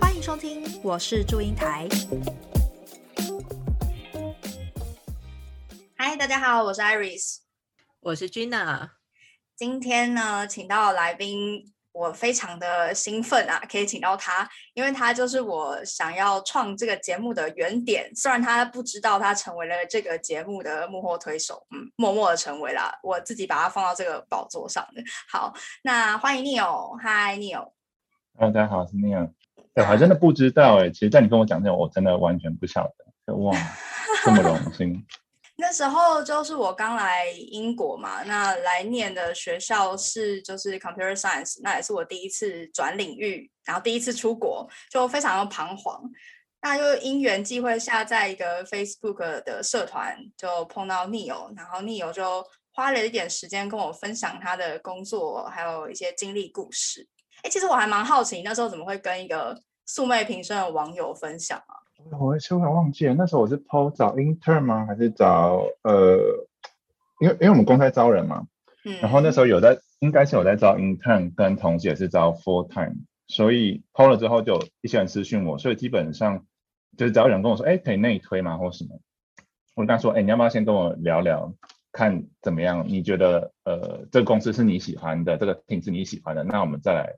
[0.00, 1.86] 欢迎收听，我是祝英台。
[5.94, 7.40] 嗨，大家好，我是 Iris，
[8.00, 8.92] 我是 Gina。
[9.54, 11.74] 今天呢，请到的来宾。
[11.92, 18.10] 我非常的兴奋啊，可以请到他，因为他就是我想要创这个节目的原点。
[18.14, 25.02] 虽然他不知道他成为了这个节目的幕后推手，嗯，默默的成为了，我自己把他放到这个宝座上的。
[25.30, 27.72] 好，那欢迎 Neil，嗨 Neil。
[28.34, 29.30] Hello，大家好，我是 Neil。
[29.74, 32.84] 我还真的不知道哎，其实在你跟我讲之前，我真的完全不晓
[33.26, 33.34] 得。
[33.34, 33.56] 哇，
[34.24, 35.06] 这么荣幸。
[35.60, 46.02] 那时候就是我刚来英国嘛，那来念的学校是就是 Computer Science，那也是我第一次转领域，然后第一次出国，就非常的彷徨。
[46.62, 57.06] 那就因缘际会下，在一个 Facebook 的社团就碰到 Neil，然后 Neil 就花了一点时间跟我分享他的工作，还有一些经历故事。
[57.42, 61.79] 哎，其实我还蛮好奇，那时候怎么会跟一个素昧平生的网友分享啊？
[62.10, 64.86] 我突然忘记了，那时候我是 PO 找 intern 吗？
[64.86, 66.18] 还是找呃，
[67.20, 68.46] 因为因为我们公开招人嘛，
[68.84, 72.94] 嗯，然后那时候有在，应该是有在招 intern，跟同时也是招 full time，
[73.28, 76.46] 所以 PO 了之后就一些人私讯我，所以基本上
[76.96, 79.00] 就是只要有人跟我说，哎，可以内推吗，或什么，
[79.74, 81.54] 我跟他说，哎，你要不要先跟我聊聊，
[81.92, 82.84] 看怎么样？
[82.88, 87.16] 你觉得呃，这个公司是你喜欢的，这个 team 是你喜欢的，那我们再来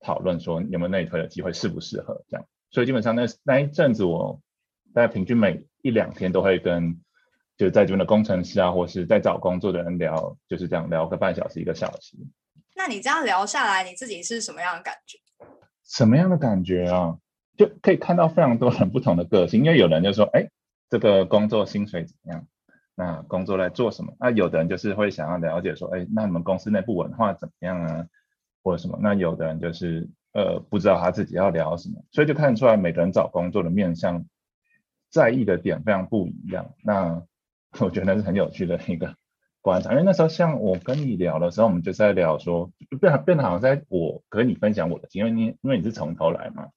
[0.00, 2.46] 讨论说有没有内推的机会，适不适合这样。
[2.72, 4.40] 所以基本上那那一阵子，我
[4.94, 6.98] 大概平均每一两天都会跟
[7.58, 12.16] 就是在这边的工程师啊，或是在找工作的人聊，就是这样聊个半小时一个小时。
[12.74, 15.18] 那你这样聊下来，你自己是什么样的感觉？
[15.84, 17.18] 什么样的感觉啊？
[17.58, 20.48] 就可以看到非常多很不同的个性，因为有人就说，哎，
[20.88, 22.46] 这个工作薪水怎么样？
[22.94, 24.14] 那工作在做什么？
[24.18, 28.06] 那有的人就是会想要了解说，哎，那你们公司内部文化怎么样啊？
[28.62, 28.98] 或者什么？
[29.02, 30.08] 那有的人就是。
[30.32, 34.24] 呃，不知道他自己要聊什么，所以就看出来每个人找工作的面向
[35.10, 36.74] 在意的点非常不一样。
[36.82, 37.22] 那
[37.80, 39.14] 我觉得是很有趣的一个
[39.60, 42.70] 观察，因为那时候像我跟你聊的时候，我们就在聊说，
[43.00, 46.68] 变变得好像在我跟你分享我的经验，因为因为你是从头来嘛，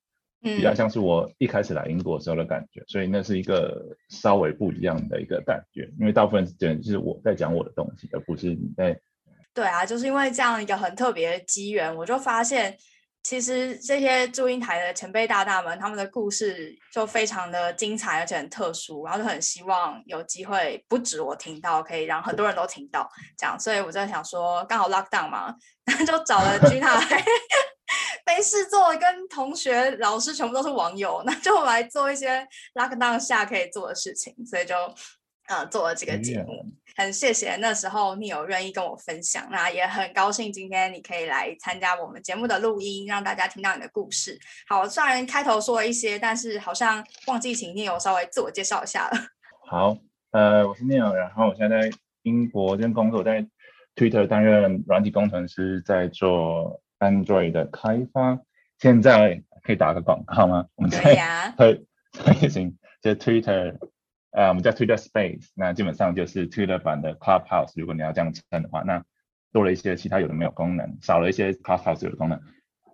[0.41, 8.99] 比较像是我一开始来英国时候的感觉，所以那是一个稍微不一样的一个感觉，因为大部分时间是我在讲我的东西，而不是你在。
[9.53, 12.77] 对啊，就是因为这样一个很特别的机缘，我就发现。
[13.25, 23.09] 其实这些祝英台的前辈大大们，他们的故事就非常的精彩，而且很特殊，然后就很希望有机会不止我听到，可以让很多人都听到。
[23.35, 25.55] 这样，所以我在想说，刚好 lock down 嘛，
[26.05, 27.25] 就找了 Gina 来，
[28.27, 34.75] 没事做，跟同学、老师全部都是网友，那就来做一些 lock down 下可以做的事情，所以就
[35.47, 36.63] 呃做了这个节目。
[36.95, 44.39] 很谢谢那时候你有愿意跟我分享，那也很高兴今天你可以来参加我们节目的录音，让大家听到你的故事。
[44.67, 49.17] 好，虽然开头说了一些，但是好像忘记请 Neil 稍微自我介绍一下了。
[49.69, 49.97] 好，
[50.31, 53.45] 呃，我是 Neil，然后我现在在英国这边工作，在
[53.95, 58.39] Twitter 担任软体工程师，在做 Android 的开发。
[58.79, 60.65] 现在可以打个广告吗？
[60.75, 61.71] 我们可以啊，可
[62.41, 63.77] 以行，就 Twitter。
[64.35, 69.01] 呃，我们叫 Twitter Space，那基本上就是 Twitter 版的 Clubhouse，如果你要这样称的话，那
[69.53, 72.41] 多了一些其他有的没有功能，少了一些 Clubhouse 有的功能。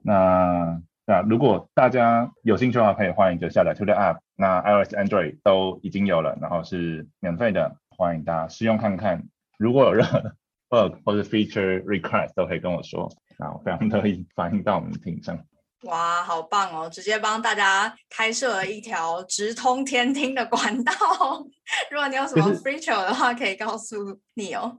[0.03, 9.23] 那那如果大家有兴趣的话，可以欢迎就下载 Twitter App，那 iOS、Android 都已经有了，然后是免费的，欢迎大家试用看看。
[9.58, 10.35] 如果有任何
[10.69, 15.40] bug 或者 feature request，都可以跟我说，那我非常乐意反映到我们的屏上。
[15.83, 16.87] 哇，好棒哦！
[16.89, 20.93] 直接帮大家开设了一条直通天听的管道。
[21.89, 24.77] 如果你有什么 feature 的话，可以告诉你哦。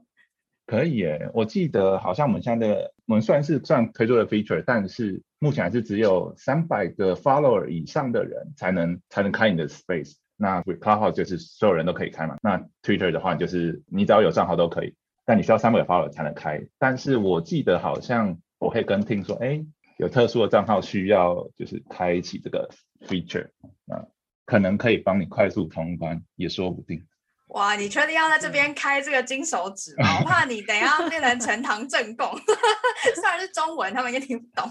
[0.65, 10.13] 可以耶，我记得好像我们现在的我们算是算推出了 feature，但是目前还是只有三百个 follower 以上的人才能才能开你的 space。
[10.37, 12.37] 那 Clubhouse 就是所有人都可以开嘛？
[12.41, 14.95] 那 Twitter 的话就是你只要有账号都可以，
[15.25, 16.61] 但你需要三百个 follower 才能开。
[16.79, 19.65] 但是我记得好像我可以跟听说，哎。
[20.03, 22.69] 有特殊的账号需要，就是开启这个
[23.07, 23.45] feature，
[23.87, 24.03] 啊，
[24.45, 27.01] 可能可以帮你快速通关，也说不定。
[27.47, 30.19] 哇，你确定要在这边开这个金手指吗？
[30.19, 32.29] 我怕你等下变成呈堂证供，
[33.15, 34.69] 虽然是中文，他们应该听不懂。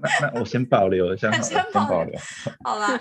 [0.00, 2.18] 那那我先保留一下， 先保留。
[2.64, 2.98] 好啦，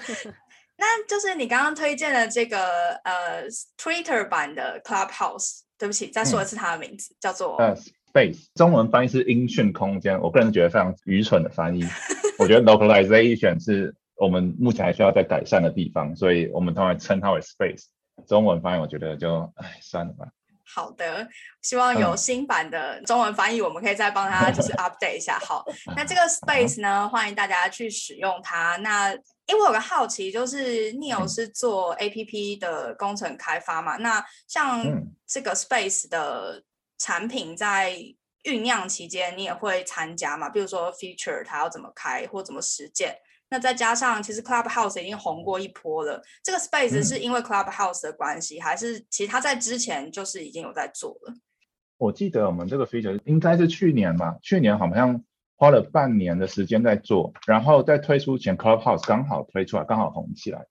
[0.76, 7.58] 那就是你刚刚推荐的这个呃 Twitter 版的 Clubhouse，对不起，再说一次它的名字，叫做。
[7.58, 7.88] Space
[8.56, 11.84] 中文翻译是音讯空间，我个人觉得非常愚蠢的翻译。
[12.40, 17.86] 我觉得 localization 是我们目前还需要再改善的地方，所以我们通常称它为 Space。
[18.28, 20.26] 中文翻译我觉得就哎算了吧。
[20.70, 21.28] 好的，
[21.62, 25.40] 希望有嗯新版的中文翻译，我们可以再帮他 就是 update 一下。
[25.40, 25.64] 好，
[25.96, 28.76] 那这个 space 呢，欢迎大家去使用它。
[28.78, 33.96] 那因为我有个好奇，就是 Neo 嗯是做 APP 的工程开发嘛？
[33.98, 36.62] 那像嗯这个 space 的
[36.98, 37.94] 产品在
[38.44, 40.50] 酝酿期间，你也会参加嘛？
[40.50, 43.16] 比如说 feature 它要怎么开或怎么实践？
[43.50, 46.22] 那再加上，其实 Clubhouse 已经红过一波了。
[46.44, 51.34] 这个 Space 嗯是因为 Clubhouse 的关系，还是其实它在之前就是已经有在做了？
[51.98, 55.24] 我记得我们这个 feature 应该是去年吧，去年好像
[55.56, 60.66] 花了半年的时间在做，然后在推出前 Clubhouse 刚好推出来，刚好红起来。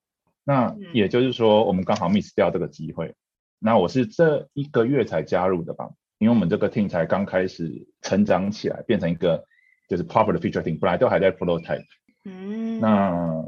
[0.44, 3.14] 那嗯也就是说，我们刚好 miss 掉这个机会。
[3.58, 5.88] 那我是这一个月才加入的吧，
[6.18, 9.44] 因为我们这个 team 才刚开始成长起来，变成一个
[9.88, 11.84] 就是 proper 的 feature team，本来都还在 prototype。
[12.24, 13.44] 嗯，那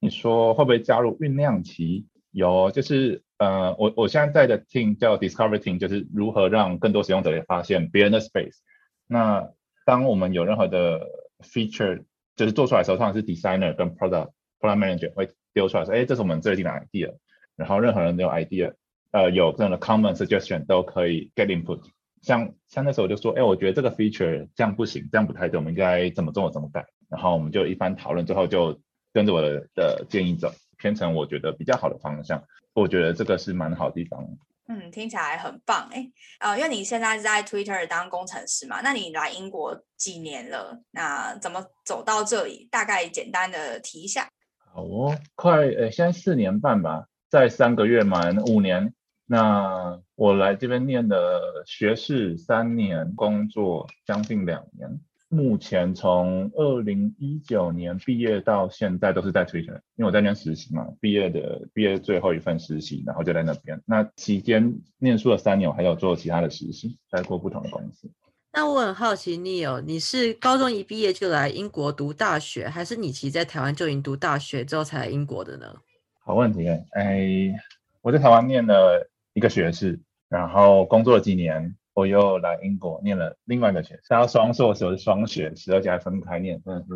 [0.00, 2.06] 你说会不会加入酝酿期？
[2.30, 8.58] 有，就是呃，我我现在在的 team 叫 discovery Team，就是如何让更多使用者也发现别人的 space。
[9.06, 9.48] 那
[9.86, 11.06] 当我们有任何的
[11.40, 12.04] feature
[12.36, 17.14] 就是做出来的时候，通常是 designer 跟 product product manager 会丢出来说，哎，这是我们最近的 idea。
[17.56, 18.74] 然后任何人都有 idea，
[19.10, 21.80] 呃，有这样的 common suggestion 都可以 get input。
[22.20, 26.84] 像像那时候我就说，哎，我觉得这个 feature 这样不行，这样不太对，我们应该怎么做怎么改。
[27.08, 28.78] 然后我们就一番讨论之后，就
[29.12, 32.42] 跟着我的的建议走，偏成我觉得比较好的方向。
[32.74, 34.28] 我觉得这个是蛮好的地方。
[34.66, 36.10] 嗯，听起来很棒哎。
[36.40, 40.78] 呃，因为你现在是在 Twitter 当工程师嘛，那你来英国几年了？
[40.90, 42.68] 那怎么走到这里？
[42.70, 44.28] 大概简单的提一下。
[44.74, 48.92] 好哦，快呃，现在四年半吧，在三个月满五年。
[49.30, 55.00] 那我来这边念的学士三年，工作将近两年。
[55.28, 63.78] 目前从二零一九年毕业到现在都是在 Twitter，因为我在那边实习嘛，毕业的毕业最后一份实习，然后就在那边。
[63.84, 68.10] 那期间念书了三年，我还有做其他的实习，在过不同的公司。
[68.54, 75.66] 那我很好奇，Neo，你是高中一毕业就来英国读大学，还是你其实在台湾就已经读大学之后才来英国的呢？
[76.24, 77.54] 好问题哎，哎，
[78.00, 79.07] 我在台湾念了
[79.38, 86.86] 一个学士，然后工作了几年，我又来英国念了另外一个学士，是要双硕士，我是双学士，而且还分开念，真的是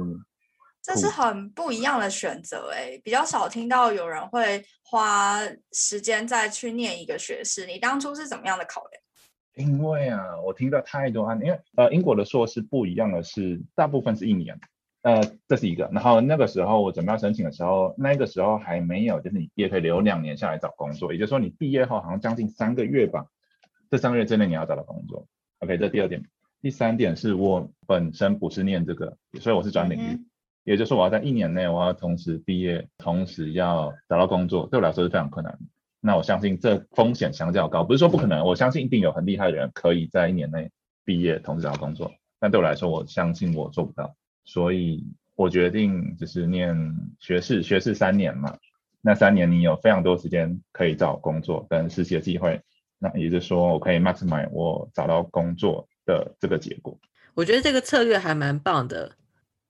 [0.82, 5.38] 这是很不一样的选择哎，比较少听到有人会花
[5.70, 7.64] 时间再去念一个学士。
[7.64, 9.68] 你当初是怎么样的考量？
[9.68, 14.58] 因为啊，我听到太多案，因为呃，英国的硕士不一样的是，大部分是一年，
[15.02, 15.88] 呃，这是一个。
[15.92, 23.26] 然后那个时候我准备要申请的时候，那个时候还没有，就是你毕业可以留两年下来找工作，也就是说你毕业后好像将近三个月吧，
[23.90, 25.26] 这三个月之内你要找到工作。
[25.60, 26.24] OK，这第二点。
[26.60, 30.26] 第三点是我本身不是念这个，所以我是转领域，嗯
[30.64, 35.58] 也就是说我要在一年内我要同时毕业，同时要找到工作，对我来说是非常困难的。
[36.00, 40.70] 那我相信这风险相较高，不是说不可能，我相信一定有很厉害的人可以在一年内
[41.04, 42.12] 毕业，同时找到工作。
[42.38, 45.04] 但对我来说，我相信我做不到，所以
[45.36, 46.76] 我决定就是念
[47.18, 48.56] 学士，学士三年嘛。
[49.00, 52.60] 那三年你有非常多时间可以找工作跟实习的机会，
[52.98, 56.96] 那也就是说我可以 maximize 我找到工作的这个结果。
[57.34, 59.10] 我觉得这个策略还蛮棒的。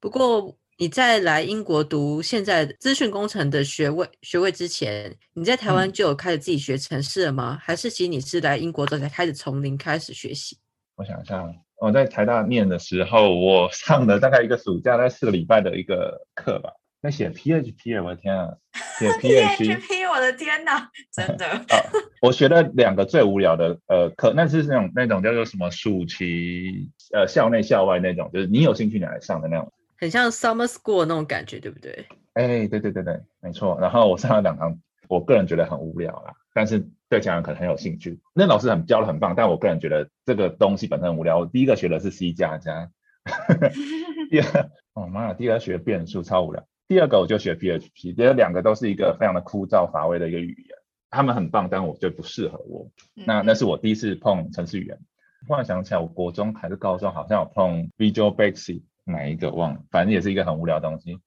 [0.01, 7.57] 不过你在来英国读现在资讯工程的学位学位之前，你在台湾嗯就有开始自己学程式了吗？
[7.63, 10.59] 还是其实你是来英国之后才开始从零开始学习？
[11.03, 18.55] 我想一下，我在台大念的时候，我上了大概一个暑假，大概四个礼拜的一个课吧，在写 PHP，我的天啊，
[19.01, 19.81] 写 PHP。
[19.81, 21.45] PHP，我的天哪， 真的。
[21.45, 21.83] 啊，
[22.23, 29.73] 我学了两个最无聊的呃课，那是那种那种叫做什么暑期呃校内校外那种，就是你有兴趣你来上的那种。
[29.99, 32.07] 很像 summer school 那种感觉，对不对？
[32.35, 33.77] 哎，对对对对，没错。
[33.81, 34.79] 然后我上了两堂，
[35.09, 38.21] 我个人觉得很无聊啦，但是对其他人可能很有兴趣。
[38.35, 41.39] 那老师很教的很棒，但我个人觉得这个东西本身很无聊。
[41.39, 42.91] 我第一个学的是 C 加加，
[44.31, 46.67] 第二，哦妈呀，第二学变数超无聊。
[46.89, 50.79] 第二个我就学 PHP，这两个都是一个非常的枯燥乏味的一个语言，
[51.11, 52.91] 他们很棒，但我觉得不适合我。
[53.15, 54.99] 那那是我第一次碰程式语言。
[55.49, 61.19] 忽然想起来，我国中还是高中好像有碰 Visual Basic，哪一个忘了，反正也是一个很无聊的东西。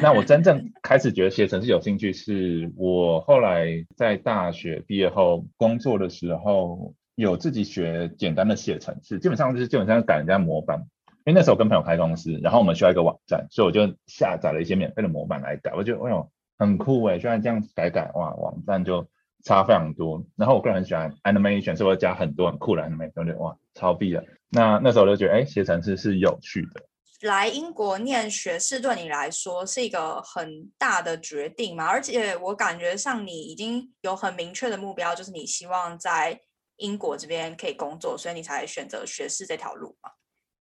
[0.00, 10.86] 那我真正 开始觉得写程式有兴趣，是我后来在大学毕业后工作的时候，有自己学简单的写程式，基本上就是基本上改人家模板。
[11.26, 15.70] 因为那时候跟朋友开公司，然后我们需要一个网站，所以我就下载了一些免费的模板来改。
[15.76, 17.18] 我觉得，哎呦，很酷哎！
[17.18, 19.06] 居然这样改改，哇，网站就
[19.44, 20.24] 差非常多。
[20.34, 24.24] 然后我个人很喜欢 animation，所以我加很多很酷的 animation，我觉得哇，超必的。
[24.48, 26.82] 那那时候我就觉得，哎，写程式是有趣的。
[27.20, 31.86] 来英国念学士对你来说是一个很大的决定嘛？
[31.86, 36.40] 而且我感觉上你已经有很明确的目标，就是你希望在
[36.76, 40.10] 英国这边可以工作，所以你才选择学士这条路嘛？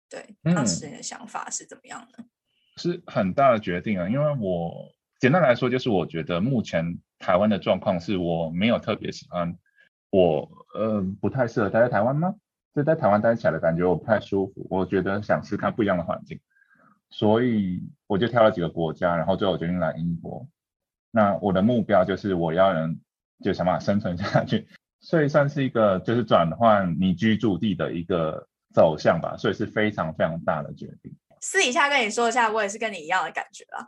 [0.09, 2.25] 对，当时你的想法是怎么样呢？
[2.79, 9.55] 是很大的决定啊，因为我简单来说就是我觉得目前台湾的状况是我没有特别喜欢，
[10.11, 12.35] 我呃不太适合待在台湾吗？
[12.75, 16.39] 就在台湾待起来的感觉我不太舒服，我觉得想试看不一样的环境，
[17.17, 20.47] 所以我就挑了几个国家，然后最后决定来英国。
[21.11, 22.95] 那我的目标就是我要能
[23.43, 24.69] 就想办法生存下去，
[25.01, 31.11] 所以算是一个就是转换你居住地的一个走向吧，所以是非常非常大的决定。
[31.41, 33.87] 私底下跟你说一下，我也是跟你一样的感觉啊。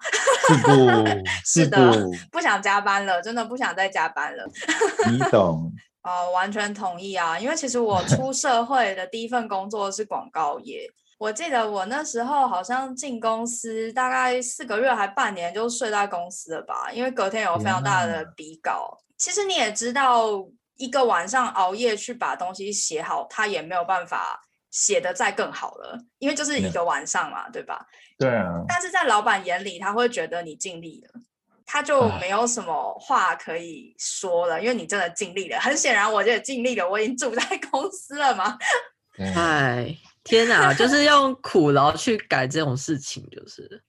[0.49, 1.07] 是不？
[1.45, 4.49] 是的，不想加班了，真的不想再加班了。
[5.13, 5.71] 你懂。
[6.03, 7.39] 哦，完全同意啊！
[7.39, 18.97] 因为其实我 出社会的第一份工作是广告业，我记得我那时候好像进公司大概四个月还半年就睡在公司了吧，因为隔天有非常大的比稿。
[19.17, 20.29] 其实你也知道，
[20.77, 27.85] 一个晚上熬夜去把东西写好，他也没有办法写的再更好了，因为就是一个晚上嘛，对吧？
[28.17, 28.63] 对啊。
[28.69, 31.21] 但是在老板眼里，他会觉得你尽力了。
[31.71, 35.59] 他就没有什么话可以说了，因为你真的尽力了。
[35.59, 36.89] 很显然，我也尽力了。
[36.89, 38.57] 我已经住在公司了嘛。
[39.37, 39.95] 哎，
[40.25, 43.69] 天哪，就是用苦劳去改这种事情，就是。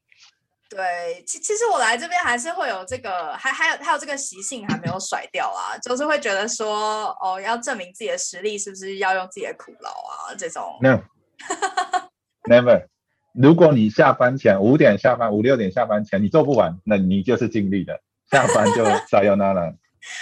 [0.69, 10.35] 对，其其实我来这边还是会有这个，还还有还有这个习性还没有甩掉啊，就是会觉得说，哦，要证明自己的实力，是不是要用自己的苦劳啊？
[10.37, 10.77] 这种。
[10.81, 12.85] No，never。
[13.33, 17.99] 如果你下班前五点下班，五六点下班前你做不完，那你就是尽力的。
[18.29, 19.73] 下班就撒 由那了。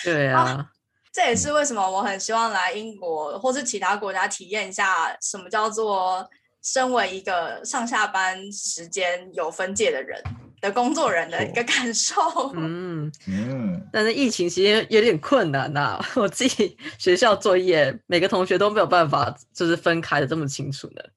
[0.06, 0.70] 对啊，
[1.18, 6.24] 这也是为什么我很希望来英国或是其他国家体验一下什么叫做
[6.62, 10.22] 身为一个上下班时间有分界的人
[10.62, 12.22] 的工作人的一个感受。
[12.56, 13.90] 嗯嗯。
[13.92, 21.10] 但是疫情期间有点困难呐， 我自己学校作业每个同学都没有办法就是分开的这么清楚的。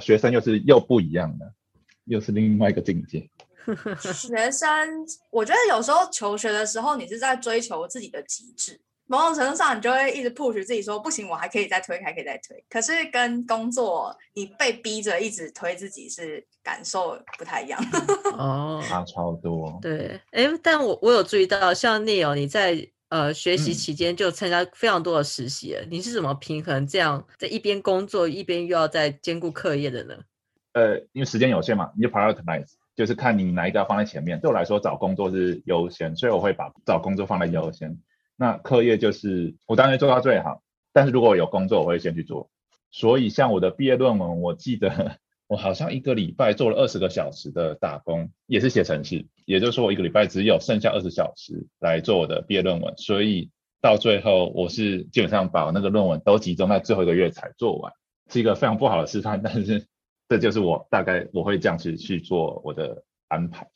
[0.00, 1.52] 学生又是又不一样的，
[2.06, 3.28] 又是另外一个境界。
[4.00, 4.70] 学生，
[5.30, 12.64] 我觉得有时候求学的时候，你是在追求自己的极致，某种程度上，你就会一直 push 自己说不行，我还可以再推，还可以再推。
[12.70, 17.78] 可是跟工作，你被逼着一直推自己，是感受不太一样。
[18.38, 19.76] 哦，差超多。
[19.82, 22.88] 对，哎，但我我有注意到，像 Neil 你在。
[23.10, 30.14] 呃，学习期间就参加非常多的实习，你是怎么平衡这样在一边工作一边又要在兼顾课业的呢？
[30.74, 34.38] 呃，因为时间有限嘛，你就 prioritize，就是看你哪一个要放在前面。
[34.38, 37.98] 对我来说，找工作是优先，所以我会把找工作放在优先。
[38.40, 40.62] 那课业就是我当然做到最好，
[40.94, 42.48] 但是如果我有工作，我会先去做。
[42.90, 45.18] 所以像我的毕业论文，我记得。
[45.50, 57.92] 我好像一个礼拜做了二十个小时的打工，也是写程式，也就是说我一个礼拜只有剩下二十小时来做我的毕业论文，所以到最后我是基本上把我那个论文都集中在最后一个月才做完，
[58.28, 59.88] 是一个非常不好的示范，但是
[60.28, 63.66] 这就是我大概我会这样去去做我的安排。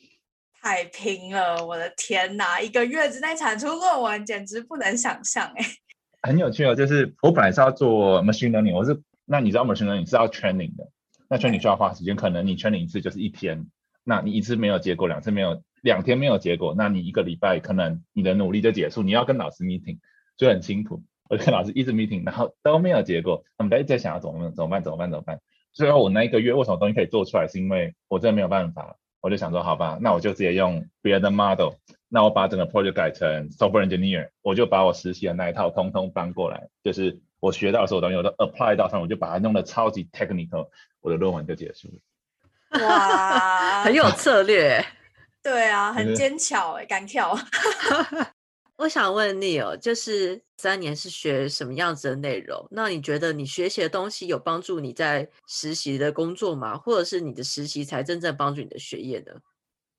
[0.64, 5.66] 太拼了，我的天哪，一个月之内产出论文简直不能想象哎。
[6.26, 10.88] 很有趣哦，就是我本来是要做 machine learning，我是那你知道 machine learning 是要 training 的。
[11.28, 13.66] 那 training 需要花时间，可能你 training 一次就是一天，
[14.04, 19.99] 那你一次没有结果，两次没有，两天没有结果，那你一个礼拜可能你的努力就结束，你要跟老师 meeting，
[20.38, 21.02] 就很辛苦。
[21.28, 25.38] 我跟老师一直 meeting，然后都没有结果，他们在一直在想要怎么怎么办怎么办怎么办。
[25.75, 31.73] 最后我那一个月为什么东西可以做出来，是因为我真的没有办法，我就想说好吧，那我就直接用别的 model，
[32.11, 40.69] 那我把整个 project 改成 software engineer，我就把我实习的那一套通通搬过来，就是我学到的所有东西我都 apply 到上，我就把它弄得超级 technical。
[41.00, 44.85] 我的论文就结束了，哇， 很有策略，
[45.43, 47.35] 对啊，很坚巧哎，敢跳。
[48.76, 52.66] 我想问你哦，就是三年是学什么样子的内容？
[52.71, 56.76] 那你觉得你学习的东西有帮助你在实习的工作吗？
[56.76, 59.33] 或者是你的实习才真正帮助你的学业呢？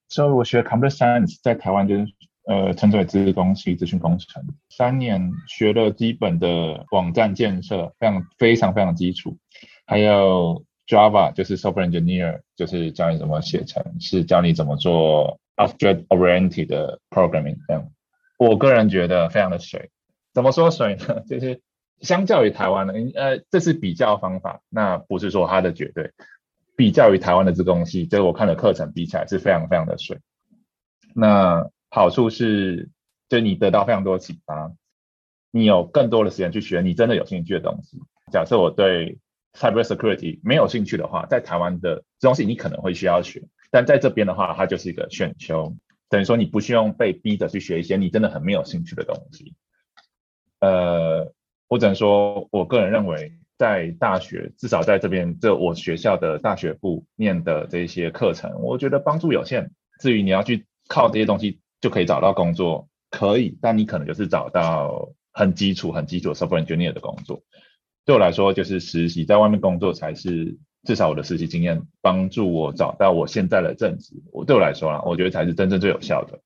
[0.10, 2.06] 所以，我学 computer science 在台湾就是
[2.48, 9.38] 呃称之为资工系资讯工程，三年学了基本的网站建设，非常非常非常基础，
[9.86, 10.64] 还有。
[10.88, 17.58] Java 就是 software engineer，就是教你怎么写程式，教你怎么做 object-oriented 的 programming。
[17.68, 17.90] 这样，
[18.38, 19.90] 我个人觉得非常的水。
[20.34, 21.22] 怎么说水呢？
[21.30, 21.62] 就是
[22.02, 26.12] 相较于台湾的，呃，这是比较方法，那不是说它的绝对。
[26.78, 30.20] 比较于台湾的自工系，这个我看的课程比起来是非常非常的水。
[31.14, 32.90] 那好处是，
[33.30, 34.74] 就你得到非常多启发，
[35.52, 37.98] 你有更多的时间去学你真的有兴趣的东西。
[38.30, 39.18] 假设我对
[39.54, 45.74] cyber security 没有兴趣的话，在台湾的这东西你可能会需要学，但在这边的话，它就是一个选修，
[46.10, 49.56] 等于说你不需要被逼着去学一些你真的很没有兴趣的东西。
[50.60, 51.34] 呃，
[51.68, 59.72] 我只能说，我个人认为，在大学至少在这边这我学校的大学部念的这些课程，我觉得帮助有限。
[60.00, 67.42] 至于你要去靠这些东西就可以找到工作，可以，但你可能就是找到很基础、很基础的 software engineer 的工作。
[68.06, 74.14] 对我来说，就是实习在外面工作才是至少我的实习经验帮助我找到我现在的正职。
[74.32, 76.40] 我对我来说啊，我觉得才是真正最有效的。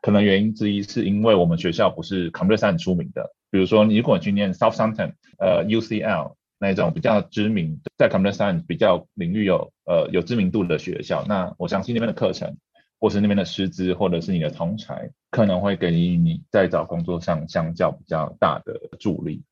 [0.00, 12.56] 可能原因之一是因为我们学校不是 computer science 出名的，比如说你如果去念 Southampton、呃 UCL 那种比较知名在 computer science 比较领域有呃有知名度的学校，那我相信那边的课程。
[12.98, 19.42] 或是那边的师资，或者是你的同才，可能会给予你在找工作上相较比较大的助力。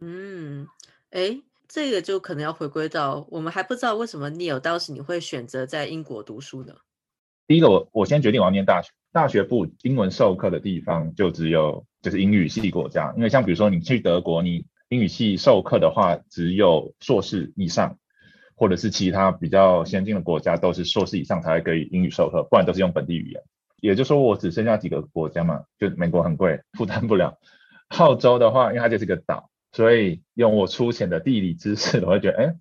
[0.00, 0.68] 嗯，
[1.10, 1.36] 哎，
[1.68, 6.74] 这个就可能要回归到我们还不知道为什么 Neil 当时你会选择在英国读书呢？
[7.46, 17.98] 第一个，我我先决定我要念大学，大学部英文授课的地方就只有就是英语系国家，因为像比如说你去德国，你英语系授课的话，只有硕士以上。
[18.58, 23.42] 或者是其他比较先进的国家，都是硕士以上才会给予英语授课，不然都是用本地语言。
[23.82, 27.36] 也就是说，我只剩下几个国家嘛，就美国很贵，负担不了。
[27.88, 32.54] 澳洲的话，因为它就是个岛，所以用我粗浅的地理知识，我会觉得，哎，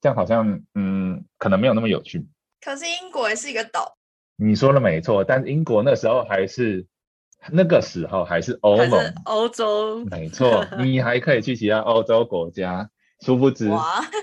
[0.00, 2.26] 这样好像，嗯，可能没有那么有趣。
[2.62, 3.98] 可是英国也是一个岛。
[4.36, 6.86] 你说的没错，但是英国那时候还是
[7.50, 12.88] 那个时候还是欧盟、欧洲，没错，你还可以去其他欧洲国家，
[13.20, 13.68] 殊不知。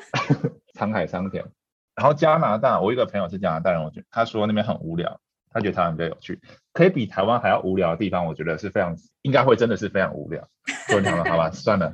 [0.73, 1.45] 沧海桑田，
[1.93, 5.19] 然后加拿大，我一个朋友是加拿大人，我觉得他说那边很无聊，
[5.51, 6.39] 他觉得台湾比较有趣，
[6.73, 10.47] 可以比台湾还要无聊的地方，我觉得是非常应该会真的是非常无聊。
[10.87, 11.93] 说你好了，好吧， 算了。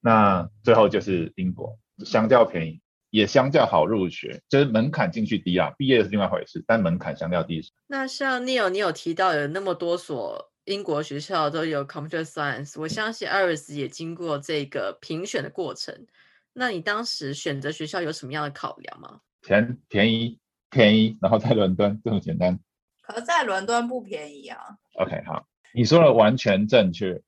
[0.00, 7.60] 那最后就是英国，相较便宜，也相较好入学，就是门槛进去低啊，毕业是另外一回事，但门槛相较低。
[7.86, 16.06] 那像 Neil，你有提到有那么多所英国学校都有 Computer Science，我相信 Iris 也经过这个评选的过程。
[16.52, 19.20] 那你当时选择学校有什么样的考量吗？
[19.40, 20.38] 便便宜
[20.70, 22.58] 便宜，然后在伦敦这么简单。
[23.00, 24.58] 可是在伦敦不便宜啊。
[24.94, 27.22] OK，好，你说的完全正确。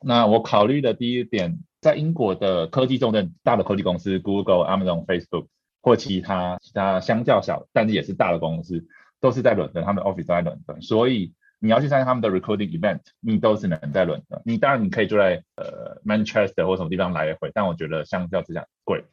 [0.00, 5.46] 那我考虑的第一点，在英国的科技重镇、大的科技公司，Google、Amazon、Facebook
[5.82, 8.86] 或其他其他相较小但是也是大的公司，
[9.20, 11.32] 都是在伦敦，他们的 office 都在伦敦，所以。
[11.60, 14.38] 你要去参加他们的 recording event，你都是能在伦敦。
[14.44, 19.04] 你当然你可以住在呃 Manchester 或什么地方来回，但我觉得相较之下贵，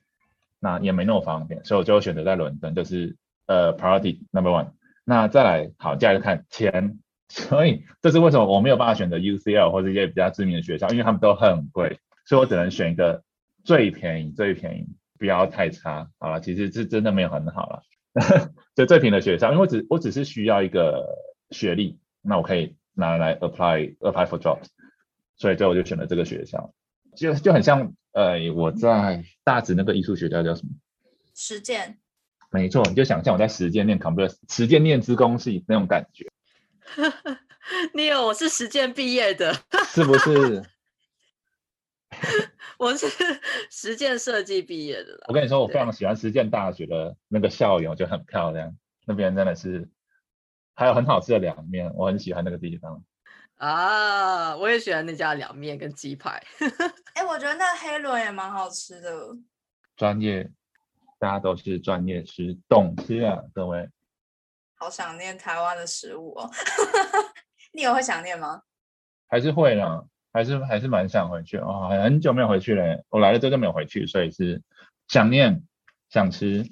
[0.60, 4.72] 那也没那么方便，所以我就选择在伦敦，就是呃 priority number one。
[5.06, 13.24] 那再来，好，接下来看钱，所以这是为什么我没有办法选择 UCL 或者一些比较知名的学校，因为他们都很贵，所以我只能选一个
[13.64, 14.88] 最便宜、最便宜，
[15.20, 16.10] 不要太差。
[16.20, 17.84] 好了，其实是真的没有很好了，
[18.76, 21.06] 就最便宜的学校，因为我只我只是需要一个
[21.52, 22.00] 学历。
[22.24, 24.68] 那我可以拿来 apply apply for jobs，
[25.38, 26.72] 所以最后我就选了这个学校，
[27.16, 30.70] 就就很像呃我在大直那个艺术学校叫什么？
[31.34, 31.98] 实践。
[32.52, 36.28] 没错，你就想象我在实践念 computer，实践念资工系那种感觉。
[37.96, 39.52] 你有我是实践毕业的，
[39.88, 40.62] 是不是？
[42.78, 43.08] 我是
[43.70, 45.24] 实践设计毕业的。
[45.28, 49.90] 我跟你说，我非常喜欢实践大学的那个校园，我觉得很漂亮，那边真的是。
[50.74, 53.04] 还有很好吃的凉面，我很喜欢那个地方
[53.58, 54.56] 啊！
[54.58, 56.42] 我也喜欢那家凉面跟鸡排。
[57.14, 59.38] 哎，我觉得那黑轮也蛮好吃的。
[59.98, 60.50] 专业，
[61.20, 63.88] 大家都是专业吃，懂吃啊，各位。
[64.76, 66.50] 好想念台湾的食物哦！
[67.74, 68.64] 你也会想念吗？
[69.28, 71.88] 还是会呢，还是还是蛮想回去哦。
[71.89, 74.62] 很久没有回去嘞，我来了之后就没有回去，所以是
[75.08, 75.62] 想念，
[76.10, 76.65] 想吃。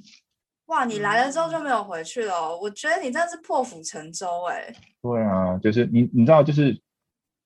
[0.68, 2.56] 哇，你来了之后就没有回去了？
[2.58, 4.74] 我觉得你真的是破釜沉舟哎。
[5.02, 6.80] 对啊，就是你，你知道，就是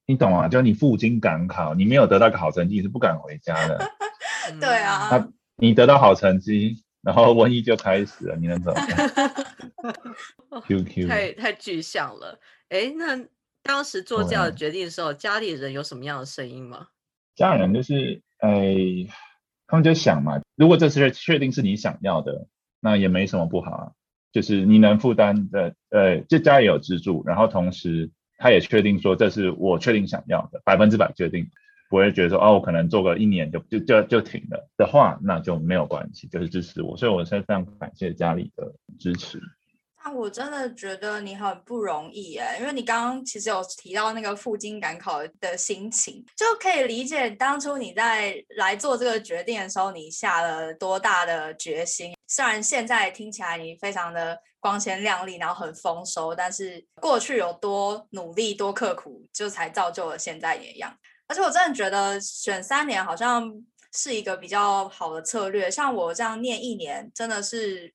[0.05, 3.91] 你懂啊，就是你赴京赶考，你没有得到个好成绩，是不敢回家的。
[4.59, 5.09] 对啊。
[5.09, 10.61] 那你得到好成绩，然后瘟疫就开始了，你能怎么？
[10.67, 12.37] Q Q，太太具象了。
[12.69, 13.17] 哎，那
[13.63, 16.87] 当时做这样的决定的时候，家里人有什么样的声音吗？
[17.35, 18.75] 家人就是哎，
[19.65, 22.47] 他们就想嘛，如果这次确定是你想要的。
[22.85, 23.91] 那也没什么不好啊，
[24.33, 31.47] 就是你能负担的，呃，这家也有资助，然后同时他也确定说这是我确定想要的，百分之百确定，
[31.89, 39.39] 不会觉得说哦，我可能做个一年就就就就停了的话，那就没有关系，就是支持我，所以我是非常感谢家里的支持。
[40.05, 52.13] 那我真的觉得你很不容易哎，因为你刚刚其实有提到那个赴京赶考的心情，就可以理解当初你在来做这个决定的时候，你下了多大的决心。
[52.27, 60.93] 虽然现在听起来你非常的光鲜亮丽，然后很丰收，但是过去有多努力、多刻苦，就才造就了现在一样。
[61.27, 63.49] 而且我真的觉得选三年好像
[63.93, 65.71] 是一个比较好的策略。
[65.71, 67.93] 像我这样念一年，真的是。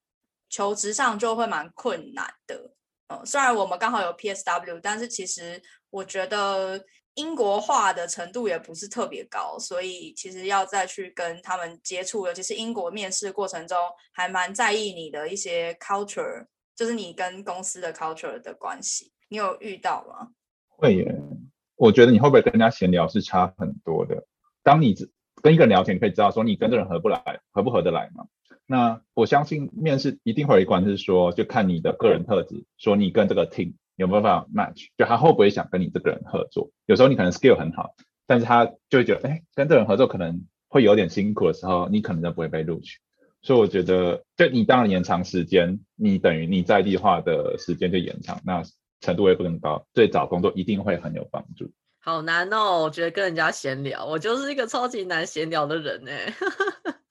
[0.50, 2.70] 求职上就会蛮困难的，
[3.08, 6.82] 嗯，虽然我们刚好有 PSW，但是其实我觉得
[7.14, 13.76] 英国化的程度也不是特别高，所以其实要再去跟他们接触，尤其是英国面试过程中，
[14.12, 20.28] 还蛮在意你的一些 culture，就是你跟公司的 culture 的关系，你有遇到吗？
[20.68, 21.14] 会耶，
[21.76, 24.26] 我觉得你会不会跟人家闲聊是差很多的。
[24.62, 24.94] 当你
[25.42, 28.24] 跟一个人聊天，你可以知道说你跟这人合不来，合不合得来吗？
[28.70, 36.70] 那我相信面试一定会有一关是说，就看你的个人特质，说你跟这个 team 有没有办法 match，就他会不会想跟你这个人合作。
[36.84, 37.94] 有时候你可能 skill 很好，
[38.26, 42.98] 但是他就会觉得，哎，跟这人合作可能会有点辛苦的时候，你可能就不会被录取。
[43.40, 48.62] 所以我觉得，就你当然延长时间，你等于你在地化的时间就延长，那
[49.00, 51.70] 程度会更高，对找工作一定会很有帮助。
[52.00, 56.34] 好难哦，我觉得跟人家闲聊，我就是一个超级难闲聊的人哎。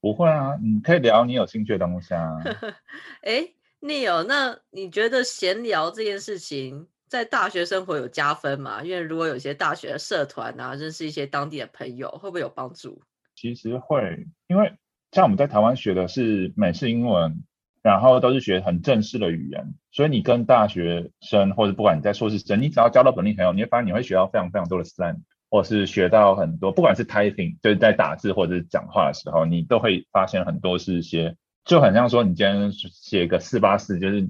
[0.00, 2.38] 不会啊，你可以聊你有兴趣的东西啊。
[3.22, 3.46] 哎
[3.80, 8.82] ，Neil，那你觉得闲聊这件事情在大学生活有加分吗？
[8.82, 13.02] 因为如果有些大学的社团啊，认识一些当地的朋友，会不会有帮助？
[13.36, 14.72] 其实会，因为
[15.12, 17.42] 像我们在台湾学的是美式英文，
[17.82, 25.16] 然后都是学很正式的语言，所以你跟大学生或者不管你在硕士生，你只要交到本地朋友，你会发现你会学到非常非常多的 slang。
[25.50, 34.26] 或是学到很多，不管是 typing 就是在打字或者是讲话的时候，你都会发现很多是一些，就很像说你今天写个四八四，就是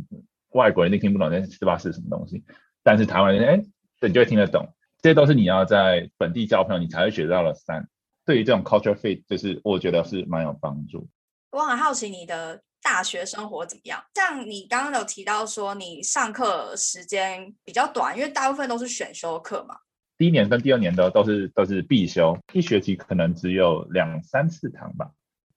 [0.53, 2.43] 外国人你听不懂那四八四什么东西，
[2.83, 3.63] 但是台湾人哎，
[4.01, 4.75] 你就会听得懂。
[5.03, 7.89] 这些都是你要在本地交朋友，你才会学到了三。
[8.27, 11.09] 对于这种 culture fit，就是我觉得是蛮有帮助。
[11.53, 14.03] 我很好奇你的大学生活怎么样？
[14.15, 19.77] 像你刚刚有提到说你上课时间比较短，因为大部分都是选修课嘛。
[20.21, 25.13] 第一年跟第二年的都是都是必修，一学期可能只有两三次堂吧。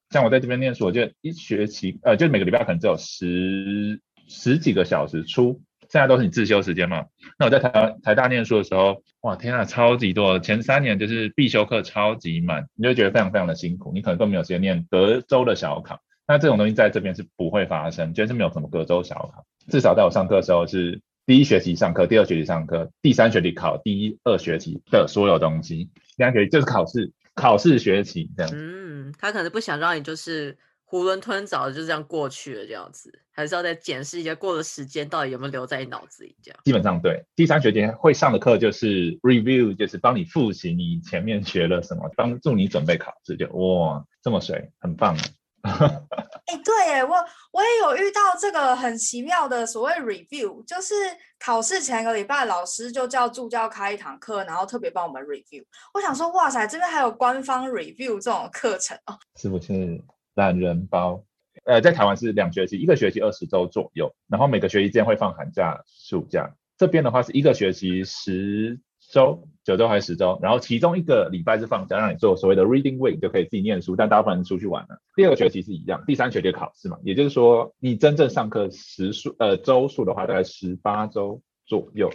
[0.09, 3.99] 像我在这边念书，我就一学期呃，就每个礼拜可能只有十
[4.29, 7.07] 十几个小时出，现在都是你自修时间嘛。
[7.37, 10.39] 那我在台台大念书的时候，哇天啊，超级多！
[10.39, 15.99] 前三年就是必修课超级满，你就觉得非常非常的辛苦，你可能都没有时间念德州的小考。
[16.25, 19.43] 那这种东西在这边是不会发生，就是没有什么隔周小考。
[19.67, 21.01] 至少在我上课的时候是。
[21.25, 28.51] 第一学期上课，第二学期上课，第三学期考第一二学期的所有东西，第三学期就是考试，考试学期这样。
[28.53, 30.57] 嗯，他可能不想让你就是
[30.89, 36.59] 囫囵吞枣就这样过去了这样子，还是要再检视一下过的时间到底有没有留在你脑子里这样。
[36.65, 45.15] 基本上对，第三学期会上的课就是 review，就是帮你复习你前面学了什么，帮助你准备考试，就哇这么水，很棒。
[46.45, 47.15] 哎，对，哎，我
[47.51, 50.93] 我也有遇到这个很奇妙的所谓 review，就是
[51.39, 55.63] 考试前一个礼拜，老师就叫助教开一堂课，然后特别帮我们 review。
[55.93, 60.03] 我想说，哇塞，这边还有官方 review 这种课程哦，是不是
[60.35, 61.23] 懒人包？
[61.65, 66.53] 呃，在台湾是两学期，一个学期二十周左右，然后每个学期间会放寒假、暑假。
[66.77, 68.77] 这边的话是一个学期十。
[69.13, 74.99] 周九周还是十周，然后其中一个礼拜是放假，让你做所谓的 reading week，就可以自己念书，但大部分人出去玩了。
[75.15, 82.09] 第二个学期是一样，第三学期考试嘛，也就是说你真正上课时数呃周数的话，大概十八周左右，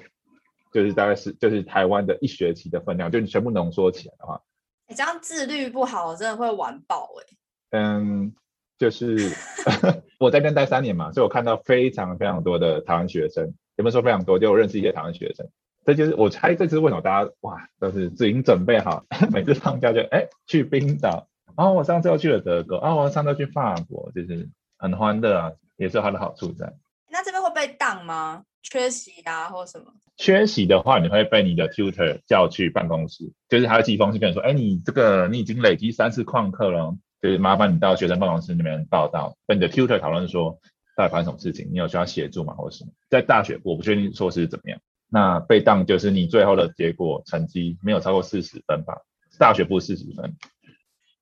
[0.73, 4.43] 就是大概是就是台湾的一学期的分量，就你全部浓缩起来的话，
[4.89, 7.79] 你这样自律不好，真的会玩爆哎。
[7.79, 8.35] 嗯，
[8.77, 9.31] 就是
[10.19, 14.39] 我在这边待三年嘛，所以我看到非常非常多的台湾学生，有没有说非常多？
[14.39, 15.49] 就我认识一些台湾学生。
[15.89, 24.47] 这就是我猜这次为什么大家哇都是已经准备好， 每次放假就哎去冰岛，然后我上次又去了德国，啊我上次去法国，就是
[24.77, 26.71] 很欢乐啊，也是有它的好处在。
[27.11, 28.43] 那这边会被挡吗？
[28.63, 29.87] 缺席啊或什么？
[30.19, 40.59] 缺席的话，你会被你的 tutor 叫去办公室，就是他寄封信跟你说，哎你这个你已经累积三次旷课了，就是麻烦你到学生办公室那边报道，跟你的 tutor 讨论说
[40.99, 42.91] 到底发生什么事情，你有需要协助吗或者什么？
[43.09, 44.79] 在大学我不确定说是怎么样。
[45.11, 48.95] 那被当就是你最后的结果成绩没有超过四十分吧？
[49.39, 50.37] 大学部四十分。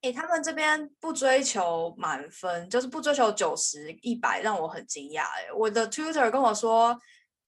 [0.02, 5.22] 哎，他们这边不追求满分，就是不追求九十一百，让我很惊讶。
[5.22, 6.96] 哎，我的 tutor 跟我说，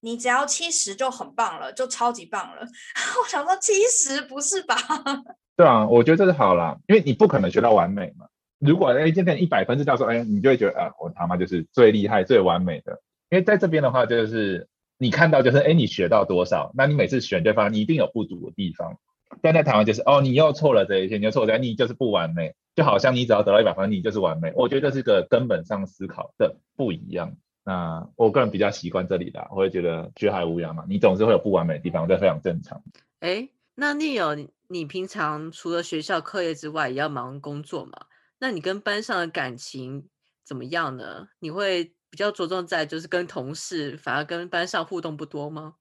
[0.01, 2.63] 你只要七十就很棒了，就超级棒了。
[3.23, 4.77] 我想说七十不是吧？
[5.57, 8.27] 对啊，我觉得这是好啦，因为你不可能学到完美嘛。
[8.59, 13.01] 如果哎今天一百分是教授，哎，你就会觉得啊，我他妈就是最厉害、最完美的。
[13.31, 14.67] 因为在这边的话，就是
[14.99, 18.99] 你看到就是哎，你学到多少，那你每次选对方，你一定有不足的地方。
[19.43, 24.53] 但在台湾就是哦，你又错了这一些，你又错了，你就是不完美，就好像你只要得到一百分，你就是完美。
[24.57, 27.37] 我觉得这是个根本上思考的不一样。
[27.65, 32.83] 那我个人比较习惯这里的，我会觉得学海无涯嘛，你总是会有不完美的地方，这非常正常。
[33.21, 34.35] 哎，那你有
[34.69, 37.93] 你平常除了学校课业之外，也要忙工作嘛？
[38.39, 40.09] 那你跟班上的感情
[40.45, 41.29] 怎么样呢？
[41.39, 45.75] 你会比较着重在就是跟同事，反而跟班上互动不多吗？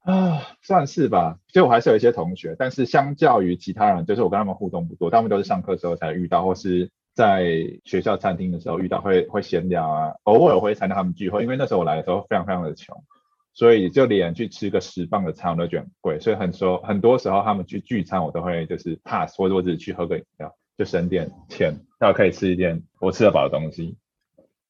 [0.00, 1.38] 啊，算是吧。
[1.48, 7.44] 其实我还是有一些同学，但是相较于其他人，就是我跟他们互动不多，他们都是上课时候才遇到，或是在
[7.84, 11.42] 学校餐厅的时候遇到，会会闲聊啊，偶尔会参加他们聚会。
[11.42, 12.94] 因为那时候我来的时候非常非常的穷，
[13.54, 23.96] 所以就连去吃个十磅的餐我都觉得很贵，所以很说很多时候他们去聚餐，我都会就是 pass，或者我只是去喝个饮料，就省点钱，然后可以吃一点我吃得饱的东西。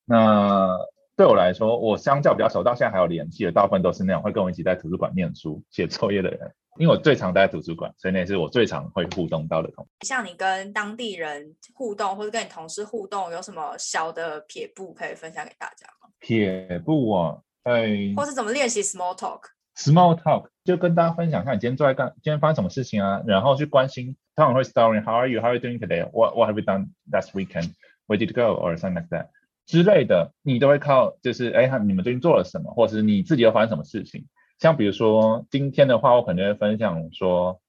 [0.05, 0.77] 那。
[1.17, 6.53] 对我来说，我相较比较熟，到现在还有联系的，大部分都是那种会跟我一起在图书馆念书、写作业的人。
[6.77, 9.91] 因为我最常待在图书馆，所以那是我最常会互动到的同学。
[10.05, 16.09] 像你跟当地人互动，或者跟你同事互动，有什么小的撇步可以分享给大家吗？
[16.19, 23.23] 撇步啊，哎，或是怎么练习 small talk？small talk 就跟大家分享一下你今天做在干，今天发生什么事情啊？
[23.25, 28.33] 然后去关心，通常会 story，How are you？How are you doing today？What What have you done last weekend？Where did you
[28.35, 29.29] go？Or something like that。
[29.67, 34.27] 之类的，你都会靠，就是哎，你们最近做了什么，或者是你自己又发生什么事情？
[34.59, 37.61] 像比如说今天的话，我可能会分享说，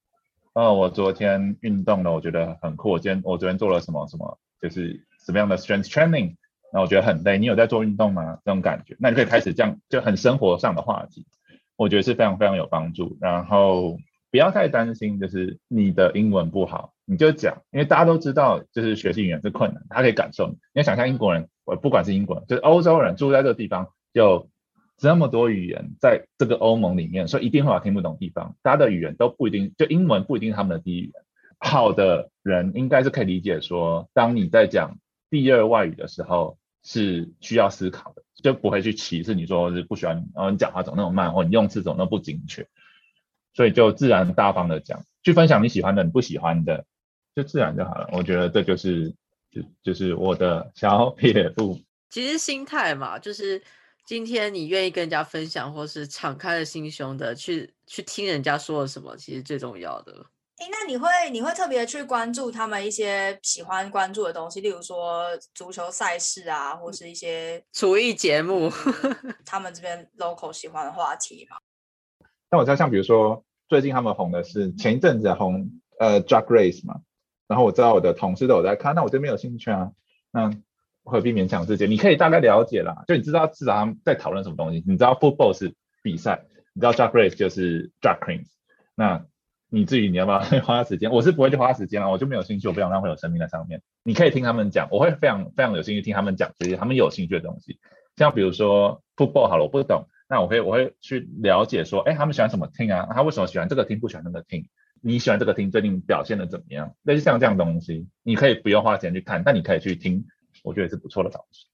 [0.52, 2.90] 哦，我昨天运动了，我觉得很酷。
[2.90, 6.36] 我今天我昨天做了什么什么，就是什么样的 strength training，
[6.72, 7.38] 那我觉得很累。
[7.38, 8.38] 你有在做运动吗？
[8.44, 11.26] 这种感觉，那你可以开始这样，就很生活上的话题，
[11.76, 13.16] 我觉得是非常非常有帮助。
[13.20, 13.98] 然后
[14.30, 20.52] 不要太担心，就是你的英文不好，你就讲，因为大家都知道，就是学习语言是困难，他可以感受你。
[20.52, 21.48] 你要想象英国人。
[21.66, 24.48] 我不管是英国人，就是欧洲人住在这个地方，有
[24.96, 28.54] 这么多语言在这个欧盟里面，所以一定会有听不懂地方。
[28.62, 31.12] 大家的语言都不一定，就英文不一定他们的第一语言。
[31.58, 34.96] 好的人应该是可以理解说，当你在讲
[35.28, 42.68] 第二外语的时候，是需要思考的，就不会去歧视你说是不喜欢，然后你讲话总那么慢，或你用词总那么不精确，
[43.54, 46.84] 所以就自然大方的讲，去分享你喜欢的，你不喜欢的，
[47.34, 48.08] 就自然就好了。
[48.12, 49.16] 我觉得这就是。
[49.82, 51.78] 就是我的小撇步，
[52.10, 53.62] 其实心态嘛，就是
[54.06, 60.26] 今天你愿意跟人家分享，或是敞开了心胸的去去听人家说了什么，其实最重要的。
[60.58, 68.70] 哎，那你会你会特别去关注他们一些喜欢关注的东西，例如说足球赛事啊，或是一些厨艺节目，
[69.44, 71.58] 他们这边 local 喜欢的话题嘛？
[72.50, 77.00] 那我知道，像比如说最近他们红的是前一阵子红呃 drag race 嘛。
[77.48, 79.92] 然后我知道我的同事都有在看，那我就没有兴趣啊，
[80.32, 80.50] 那
[81.04, 81.86] 何必勉强自己？
[81.86, 84.82] 你可以大概了解啦，就你知道至少他们在讨论什么东西。
[84.86, 88.46] 你知道 football 是比赛，你知道 drag race 就是 drag queens。
[88.94, 89.24] 那
[89.68, 91.10] 你至于你要不要花时间？
[91.10, 93.82] 我是不会去花时间啊，我就没有兴趣，我不想浪费我生命在上面。
[94.04, 97.78] 你可以听他们讲，我会非常非常有兴趣听他们讲这些他们有兴趣的东西。
[98.16, 103.08] 像比如说 football 好了，我不懂，那我会我会去了解说，哎，他们喜欢什么听啊？
[103.12, 104.66] 他为什么喜欢这个听不喜欢那个听
[105.06, 106.92] 你喜欢这个听最近表现的怎么样？
[107.04, 110.24] 类似像这样东西，你可以不用花钱去看，但你可以去听，
[110.64, 111.64] 我觉得是不错的方式。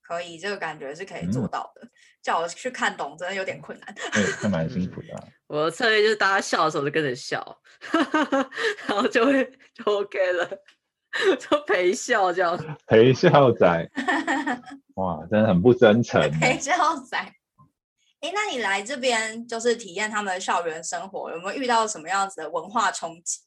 [0.00, 1.86] 可以，这个感觉是可以做到的。
[2.22, 3.94] 叫我去看懂，真的有点困难。
[3.94, 5.08] 对，还蛮辛苦的。
[5.46, 7.60] 我的策略就是大家笑的时候就跟着笑，
[8.88, 10.48] 然后就会就 OK 了，
[11.38, 12.58] 就陪笑这样。
[12.86, 13.90] 陪笑仔，
[14.94, 16.30] 哇，真的很不真诚。
[16.40, 17.18] 陪笑仔。
[18.20, 23.40] 哎，那你来这边就是体验他们的校园生活，有没有遇到什么样子的文化冲击？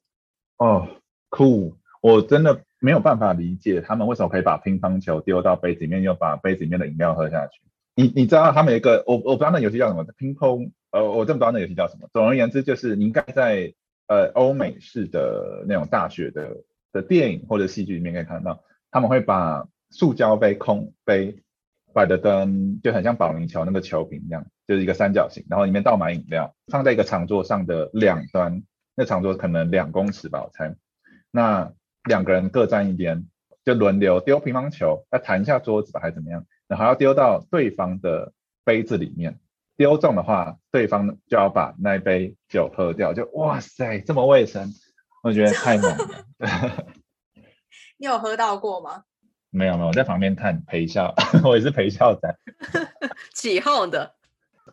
[0.57, 0.87] 哦，
[1.29, 1.77] 酷！
[2.01, 7.61] 我真的没有办法理解他们为什么可以把乒乓球丢到杯子里面，又把杯子里面的饮料喝下去。
[7.95, 12.09] 你你知道他们一个我我不知道那游戏叫什么，乒乓呃，我真不知道那游戏叫什么。
[12.11, 13.71] 总而言之，就是你应该在
[14.07, 16.57] 呃欧美式的那种大学的
[16.91, 21.42] 的电影或者戏剧里面可以看到，他们会把塑胶杯空杯
[21.93, 24.45] 摆的灯就很像保龄球那个球瓶一样。
[24.65, 28.63] 就是一个三角形，然后里面倒满饮料，放在一个长桌上的两端，
[28.95, 30.73] 那长桌可能两公尺吧，我猜。
[31.31, 31.73] 那
[32.05, 33.27] 两个人各站一边，
[33.65, 36.45] 就轮流丢乒乓球，要弹一下桌子吧，还是怎么样？
[36.69, 38.31] 然后要丢到对方的
[38.63, 39.37] 杯子里面，
[39.75, 43.13] 丢中的话，对方就要把那杯酒喝掉。
[43.13, 44.73] 就哇塞，这么卫生，
[45.23, 46.25] 我觉得太猛了。
[47.99, 49.03] 你有喝到过吗？
[49.53, 51.13] 没有没有，我在旁边看陪笑，
[51.45, 52.35] 我也是陪笑仔，
[53.33, 54.15] 起哄的。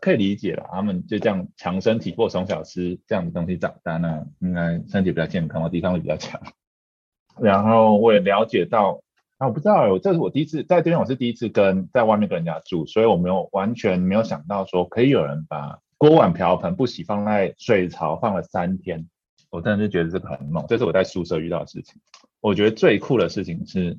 [0.01, 6.41] 可以理解了，他们就这样强身体，或从小吃这样的东西长大，那应该身体比较健康，抵抗力比较强。
[7.39, 9.03] 然后我也了解到，
[9.37, 19.07] 啊，我不知道哎，这是我第一次在这边，我是第一次跟在外面跟人家住，所以我没有完全没有想到说可以有人把锅碗瓢盆不洗放在水槽放了三天，
[19.51, 22.01] 我真的是觉得这个很猛，这是我在宿舍遇到的事情。
[22.41, 23.99] 我觉得最酷的事情是，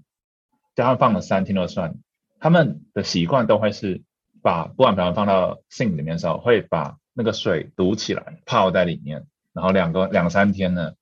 [0.76, 1.96] 加上放了三天就算，
[2.40, 4.02] 他们的习惯都会是
[4.42, 10.94] 把锅碗瓢盆放到 sink 里面的时候，会把那个水堵起来泡在里面，然后两个两三天呢，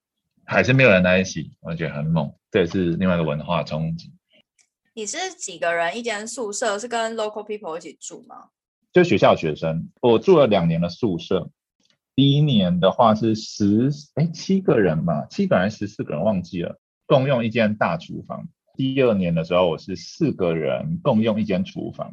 [0.44, 4.12] 还是没有人来洗，我觉得很猛，这也是另外一个文化冲击。
[4.96, 6.78] 你是几个人一间宿舍？
[6.78, 8.50] 是跟 local people 一起住吗？
[8.92, 11.50] 就学校学生，我住了两年的宿舍。
[12.16, 18.50] 第一年的话是十哎七个人吧，七个人十四个人忘记了，共用一间大厨房。
[18.80, 22.10] 第二年的时候我是四个人共用一间厨房。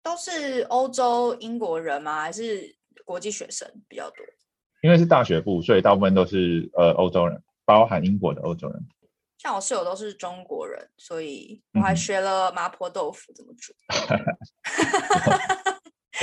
[0.00, 2.22] 都是欧洲英国人吗？
[2.22, 2.72] 还是
[3.04, 4.24] 国际学生比较多？
[4.80, 8.80] 因为是大学部，所以大部分都是呃欧洲人，包含英国的欧洲人。
[9.38, 13.72] 像我室友都是中国人，所以我还学了麻婆豆腐怎么煮。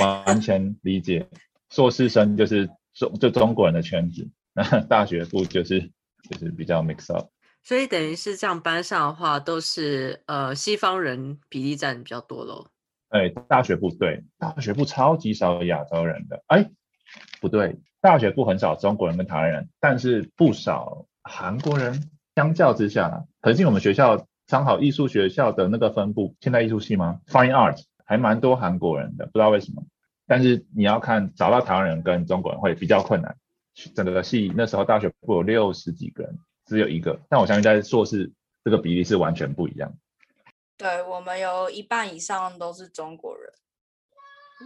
[0.00, 1.28] 完全理解，
[1.68, 5.82] 硕士生就是中就中国人的圈子，那大学部就是
[6.30, 7.28] 就是比较 mix up。
[7.66, 12.64] 所以等于是这样，班上的话都是呃西方人比例占比较多喽。
[13.08, 16.40] 哎，大学部对，大学部超级少亚洲人的。
[16.46, 16.70] 哎，
[17.40, 22.08] 不对，大学部很少中国人跟台湾人，但是不少韩国人。
[22.36, 29.82] 相较之下，可是我们学校刚好艺术学校的那个分布，现代艺术系吗？Fine Art 还蛮多韩国人的，不知道为什么。
[30.28, 33.36] 但是你要看找到台湾人跟中国人会比较困难。
[33.96, 37.18] 整个系那时候大学部有六十几个人，只有一个。
[37.30, 38.30] 但我相信在硕士
[38.64, 39.92] 这个比例是完全不一样。
[40.76, 43.52] 对我们有一半以上都是中国人。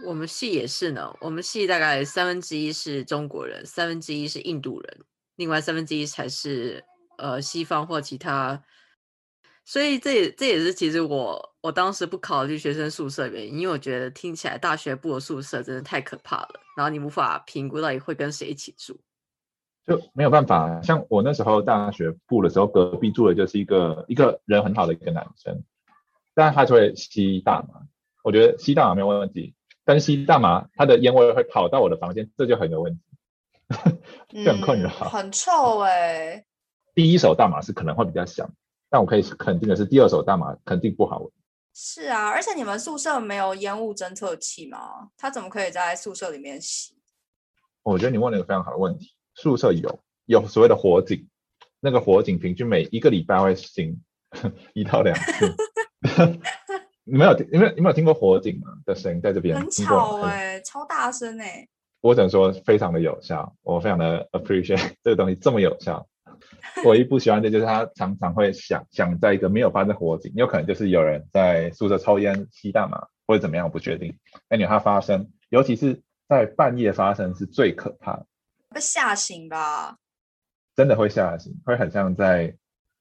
[0.05, 6.83] 我们系也是呢，我们系大概三分之一是中国人，三分之一是印度人，另外三分之一才是。
[7.17, 8.63] 呃，西方或其他，
[9.63, 18.99] 所以这也这也是其实我我当时不考虑学生宿舍原因，因为我觉得听起来大学部的宿舍真的太可怕了，然后你无法评估到底会跟谁一起住，
[19.85, 20.81] 就没有办法。
[20.81, 25.63] 像我那时候大学部的时候，隔壁住的就是一个一个人很好的一个男生，
[26.33, 27.81] 但是他就会吸大麻，
[28.23, 33.01] 我觉得吸大麻没有问题，但是吸大麻他的烟味会跑到我的房间，这就很有问题，
[34.45, 36.45] 就很困扰，很臭哎。
[36.93, 38.49] 第一手大麻是可能会比较香，
[38.89, 41.31] 但我可以肯定的是，第二手大麻肯定不好闻。
[41.73, 45.09] 是啊，而且你们宿舍没有烟雾侦测器吗？
[45.17, 46.93] 他怎么可以在宿舍里面吸？
[47.81, 49.13] 我觉得你问了一个非常好的问题。
[49.35, 51.27] 宿舍有有所谓的火警，
[51.79, 54.01] 那个火警平均每一个礼拜会醒
[54.73, 55.55] 一到两次。
[57.03, 59.59] 你没有你没有你没有听过火警吗的声音在这边？
[59.59, 61.67] 很吵哎，超大声哎。
[61.99, 66.07] 我只能说非常的有效，我非常的 appreciate 这个东西这么有效。
[66.85, 74.17] 唯一不喜欢的就是他常常会想想在一个没有发生火警，有可能就是有人在宿舍抽烟、吸大麻或者怎么样，我不确定。
[74.49, 78.25] 哎，你它发生，尤其是在半夜发生是最可怕的，
[78.73, 79.97] 会吓醒吧？
[80.75, 82.55] 真的会吓醒，会很像在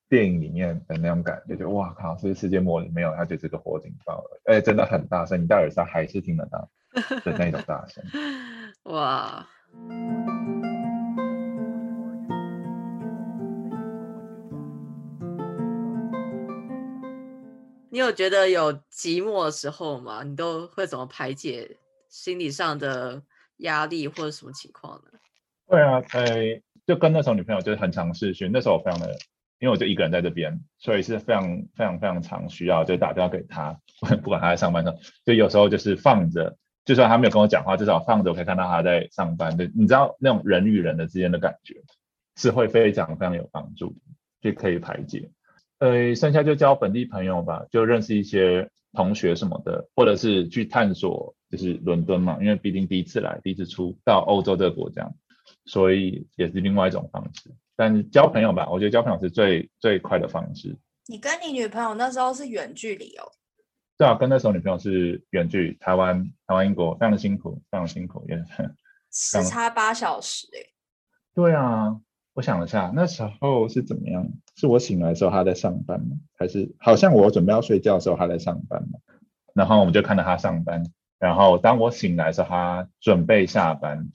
[0.09, 6.69] 电影里面的那种感觉，就哇靠，是世界末日没有，它就是个火警报了，哎，真的很大声，你戴耳塞还是听得到
[7.25, 8.05] 的那种大声，
[8.93, 9.47] 哇。
[17.93, 20.23] 你有觉得有寂寞的时候吗？
[20.25, 21.77] 你都会怎么排解
[22.09, 23.23] 心理上的
[23.59, 25.19] 压力或者什么情况呢？
[25.71, 29.17] 对啊，呃，就跟那时候女朋友就是很常视讯，那时候我非常的，
[29.61, 33.79] 因为我就一个人在这边，所以是非常非常非常常需要就打电话给他，
[34.21, 39.57] 不管他在上班的时候，就有时候就是放着，就算他没有跟我讲话，至少放着我可以看到他在上班。
[39.57, 41.77] 对，你知道那种人与人的之间的感觉
[42.37, 43.95] 是会非常非常有帮助，
[44.41, 45.31] 就可以排解。
[45.79, 55.11] 呃，剩下就交本地朋友吧，就认识一些同学什么的，或者是去探索，就是伦敦嘛，因为毕竟第一次来，第一次出到欧洲这个国家，
[55.65, 57.55] 所以也是另外一种方式。
[57.77, 60.77] 但交朋友吧，我觉得交朋友是最最快的方式。
[61.07, 63.25] 你跟你女朋友那时候是远距离哦？
[63.97, 68.37] 对啊，跟那时候女朋友是远距，台湾、台湾、英国，非常的辛苦，非常辛苦，也
[69.13, 70.61] 时差八小时哎。
[71.35, 72.01] 对啊。
[72.33, 74.25] 我想了下，那时候是怎么样？
[74.55, 76.17] 是我醒来的时候她在上班吗？
[76.39, 79.01] 还是好像我准备要睡觉的时候她在上班吗？
[79.53, 80.85] 然后我们就看到她上班，
[81.19, 84.09] 然后当我醒来的时候她准备下班，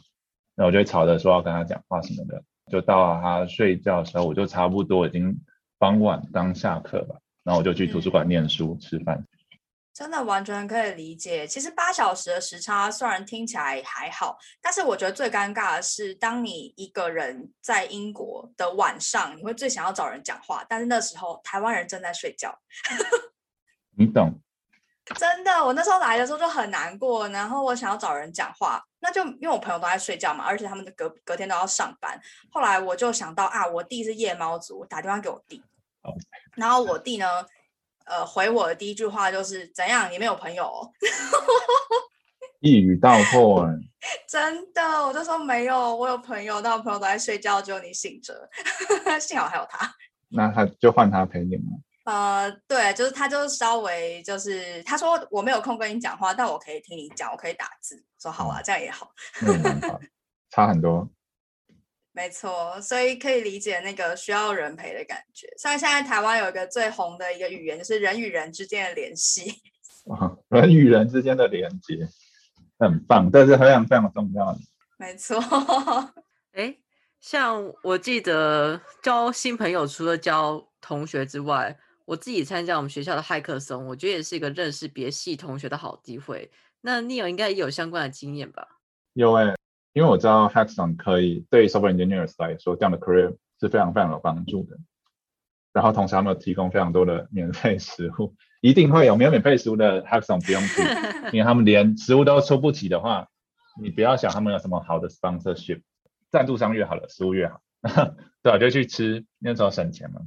[0.56, 2.42] 那我就吵着说要跟他讲话什么的。
[2.72, 5.38] 就到了他睡觉的时候，我就差不多已经
[5.78, 9.24] 傍晚刚下课吧，然后我就去图书馆念书吃饭。
[9.94, 11.48] 真的完全可以理解。
[11.48, 22.60] 其实八小时的时差虽然听起来还好，但是我觉得最尴尬的是，当你一个人在英国的晚上，你会最想要找人讲话，但是那时候台湾人正在睡觉。
[23.96, 24.42] 你懂？
[25.14, 32.20] 真的，我那时候来的时候就很难过，然后我想要找人讲话，那就因为我朋友都在睡觉嘛，而且他们的隔隔天都要上班。
[32.52, 35.64] 后来我就想到啊，我弟是夜猫族，我打电话给我弟，
[36.56, 37.46] 然后我弟呢，
[38.06, 40.92] 呃，回我的第一句话就是怎样，你没有朋友？
[42.62, 43.64] 一语道破，
[44.28, 48.50] 真的，我就说没有，我有朋友，但我朋友都在睡觉，只有你醒着，
[49.22, 49.94] 幸好还有他。
[50.30, 51.78] 那他就换他陪你吗？
[52.06, 58.04] 呃，对，就是他，就是稍微就是他说我没有空跟你讲话，但我可以听你讲，我可以打字。
[58.22, 59.12] 说好啊，这样也好。
[60.50, 61.10] 差很多。
[62.14, 65.48] 没错，所以可以理解那个需要人陪的感觉。
[65.58, 69.52] 像现在台湾有一个最红的一个语言，就是人与人之间的联系。
[70.10, 72.08] 啊， 人与人之间的连接
[72.80, 74.60] 很棒，这是非常非常重要的。
[74.98, 75.38] 没错。
[76.54, 76.78] 哎，
[77.20, 86.50] 像我记得交新朋友，除了交同学之外，我自己参加我们学校的骇客松，我觉得也是一个认识别系同学的好机会。
[86.82, 88.68] 那 Neil 应该也有相关的经验吧？
[89.14, 89.56] 有哎，
[89.94, 94.78] 因为我知道 Hackathon 可以对 software engineers 来说，这样的 career 是非常非常有帮助的。
[95.74, 100.82] 然后同时他们提供非常多的 免费食物，一定会有没有免费食物的 Hackathon 不用去，
[101.34, 103.28] 因为他们连食物都出不起的话，
[103.82, 105.82] 你不要想他们有什么好的 sponsorship，
[106.30, 107.60] 赞助商越好了，食物越好，
[108.44, 108.60] 对吧？
[108.60, 110.22] 就去吃，那时候省钱嘛。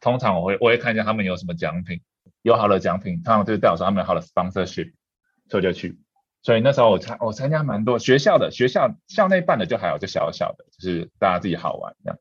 [0.00, 2.00] 通常我会我会看一下他们有什么奖品，
[2.42, 4.92] 有好的奖品，通常就是代表说他们有好的 sponsorship，
[5.48, 5.98] 所以就去。
[6.40, 12.18] 所以那时候我参我参加蛮多学校的，学校校内办的就还有就小小的，就是大家自己好玩这样。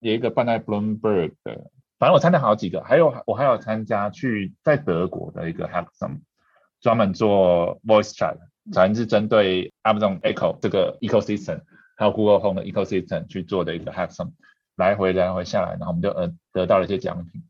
[0.00, 6.22] 有一个办在 Bloomberg 的，反正我参加好几个，还有我还有参加去在德国的一个 h a c k s o n
[6.80, 8.38] 专门做 Voice Chat，
[8.72, 11.60] 反正是针对 Amazon Echo 这个 ecosystem，
[11.98, 14.32] 还有 Google Home 的 ecosystem 去做的一个 h a c k s o n。
[14.80, 17.42] 来回来回下来，然后我们就呃得到了一些奖品，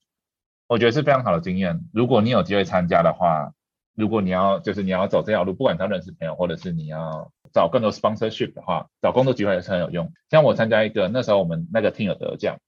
[0.66, 1.81] 我觉得是非常好的经验。
[1.95, 3.53] 如果你有机会参加的话，
[3.97, 10.12] 如果你要就是你要走这条路，不管他认识朋友，或者是你要找更多 sponsorship 的话，找工作机会也是很有用。
[10.28, 12.59] 像我参加一个，那时候我们那个 team 有得奖，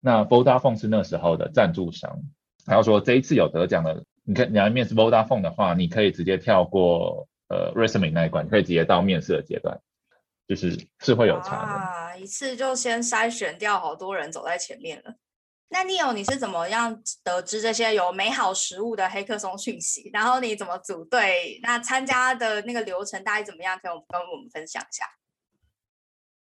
[0.00, 2.20] 那 Vodafone 是那时候的赞助商，
[2.66, 9.80] 他要说这一次有得奖的，你看你要面试 Vodafone 的话，你可以直接跳过呃 resume 那一关，可以直接到面试的阶段。
[10.46, 15.14] 就是是会有差的啊，一次就先筛选掉好多人走在前面了。
[15.70, 20.08] 那 Neil，你是怎么样得知这些有美好食物的黑客松讯息？
[20.12, 21.58] 然后你怎么组队？
[21.62, 23.76] 那参加的那个流程大概怎么样？
[23.82, 25.04] 可以跟我们分享一下。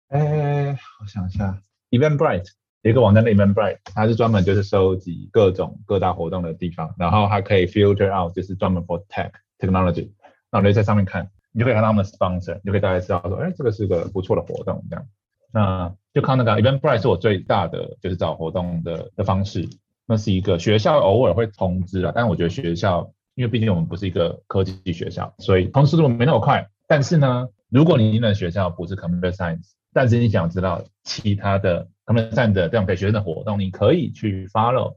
[0.09, 2.47] 哎，我想一下，Eventbrite
[2.83, 10.11] 一个网站的 Eventbrite，它是专门就是收集各种各大活动的地方，然后它可以 filter out，就是专门 for tech technology，
[10.51, 11.31] 那我就在上面看。
[11.53, 15.07] 你就可以看到他们的 sponsor，你就可以大概知道说，哎，这个是个不错的活动这样。
[15.53, 19.69] 那就看那个 Eventbrite 是我最大的就是找活动的的方式。
[20.07, 26.67] 那是一个学校偶尔会通知啊，但我觉得学校，因为毕竟我们不是一个科技学校，所以通知度没那么快。
[26.87, 34.97] 但是呢，如果你的学校不是 Computer Science，但是你想知道其他的 Computer Science 的这样给学生的活动，你可以去 follow。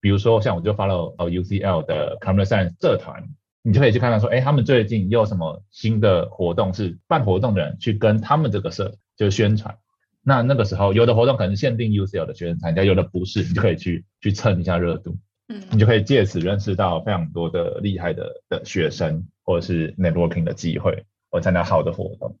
[0.00, 3.28] 比如说像我就 follow 呃 UCL 的 Computer Science 社团。
[3.68, 6.72] 你就可以去看到说，哎，他们最近又有什么新的活动？
[6.72, 9.76] 是办活动的人去跟他们这个社就宣传。
[10.22, 15.14] 那那个时候有的活动可能限定 UCL 的学生参加，有的不是，你就可以去去蹭一下热度。
[15.48, 22.38] 嗯，你就可以借此认识到非常多的厉害的的学生，或者是 networking 的机会，或参加好的活动。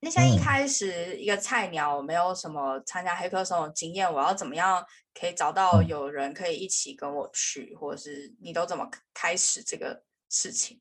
[0.00, 4.84] 那像一开始一个菜鸟，没有什么参加黑客松的经验，我要怎么样
[5.18, 10.02] 可以找到有人可以一起跟我去，或者是你都怎么开始这个？
[10.28, 10.76] 事情，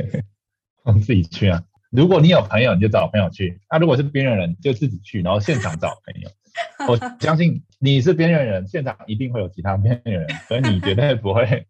[0.84, 1.62] 我们自己去啊！
[1.90, 6.30] 如果你有朋友，你就找朋友去；那如果是边缘人，就自己去，然后现场找朋友。
[6.88, 11.66] 我相信你是边缘人，现场一定会有其他边缘人，所以你绝对不会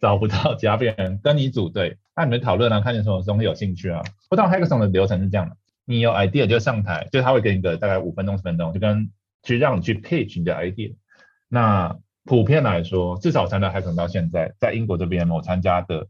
[0.00, 1.98] 找不到其他边缘人跟你组队。
[2.16, 4.02] 那你们讨论啊，看见什么东西有兴趣啊？
[4.28, 9.10] 不知道 Hackathon 的流程是这样的：你有 idea 就上台，就他会给你个大概五分钟十分钟，就跟
[9.42, 10.94] 去让你去 pitch 你的 idea。
[11.48, 16.08] 那普遍来说，至少参加 Hackathon 到现在，在英国这边我参加的。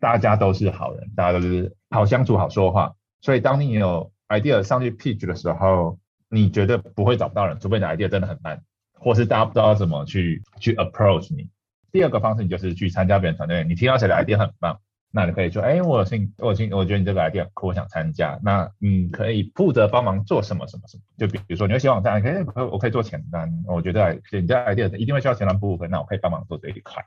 [0.00, 5.98] 大家都是好人，大家都是好相处、好说话，所以当你有 idea 上去 pitch 的时候，
[6.28, 8.62] 你绝对不会找不到人，除非你 idea 真的很烂，
[8.94, 11.48] 或是大家不知道怎么去去 approach 你。
[11.92, 14.80] 第二个方式，你就是去参加别人团队，你听到谁的 idea 很棒，
[15.10, 18.38] 那你可以说，哎，我有兴，我兴，我觉得你这个 idea 酷，我想参加。
[18.42, 21.02] 那你可以负责帮忙做什么什么什么？
[21.18, 27.04] 就比如说你会写网站，可以，我可以做前端，我觉得你这 idea 一定会需要前端部分，那我可以帮忙做这一块。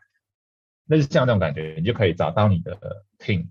[0.86, 2.78] 那是像这种感觉，你就可以找到你的
[3.20, 3.48] team。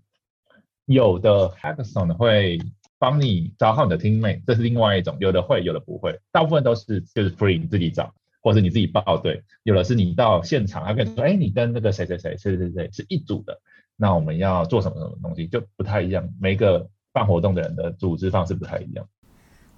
[0.87, 2.59] 有的 hackathon 会
[2.99, 5.17] 帮你找好你的 teammate，这是另外一种。
[5.21, 6.21] 有的会，有的不会。
[6.31, 8.15] 大部分都是就是 free 你自己找。
[8.45, 13.57] 或者你自己报队；有的是你到现场，他跟你说，哎，你跟那个谁谁谁谁谁谁是一组的，
[13.95, 16.29] 那我们要做什么什么东西就不太一样。
[16.41, 19.09] 每个办活动的人的组织方式不太一样。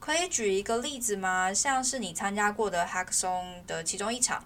[0.01, 1.53] 可以举一个例子吗？
[1.53, 4.43] 像是你参加过的 Hackathon 的其中一场。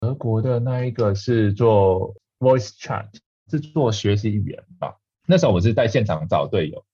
[0.00, 3.06] 德国的那一个是做 Voice Chat，
[3.50, 4.96] 是做学习语言吧？
[5.26, 6.84] 那时候我是在现场找队友。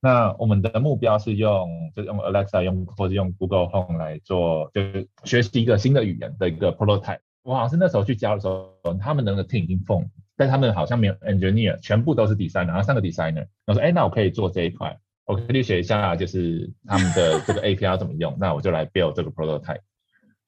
[0.00, 7.20] 那我们的目标是用，就用 Alexa 用或者用 Google Home 来做，就是学习一个新的语言的一个 prototype。
[7.42, 8.70] 我好像是那时候去教的时候，
[9.00, 13.46] 他们那个 team 已经 form，但他们好像没有 engineer，全部都是 designer，然后三个 designer。
[13.66, 19.80] 我说，哎，那我可以做这一块，我可以学一下，就是他们的这个 API 怎么用，那我就来 build 这个 prototype。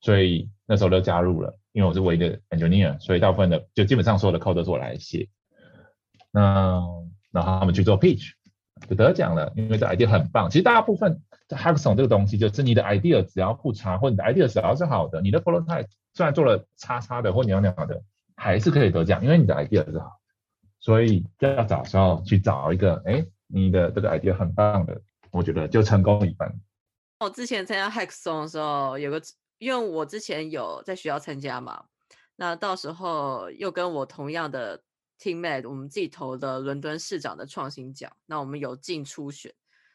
[0.07, 5.29] 所以那时候就加入了，因为我是唯一的 engineer，所以大部分的就基本上所有的 code 都是我来写。
[6.31, 6.81] 那
[7.33, 8.31] 然后他们去做 pitch。
[8.89, 10.51] 就得奖了，因为这 idea 很棒。
[10.51, 18.03] 其实大部分 hackathon 这个东西，就是你的 idea 只要不差，或你的 idea 只要是好的，你的 prototype 虽然做了差差的或鸟鸟的，
[18.37, 20.21] 还是可以得奖，因为你的 idea 是好。
[20.79, 25.01] 所以要找时候去找一个，哎，你的这个 idea 很棒的，
[25.31, 26.55] 我觉得就成功一半。
[27.21, 29.19] 我之前参加 hackathon 的时候，有个
[29.59, 31.85] 因为我之前有在学校参加嘛，
[32.37, 34.83] 那到时候又跟我同样的。
[35.19, 39.51] Teammate，我们自己投的伦敦市长的创新奖，那我们有进初选，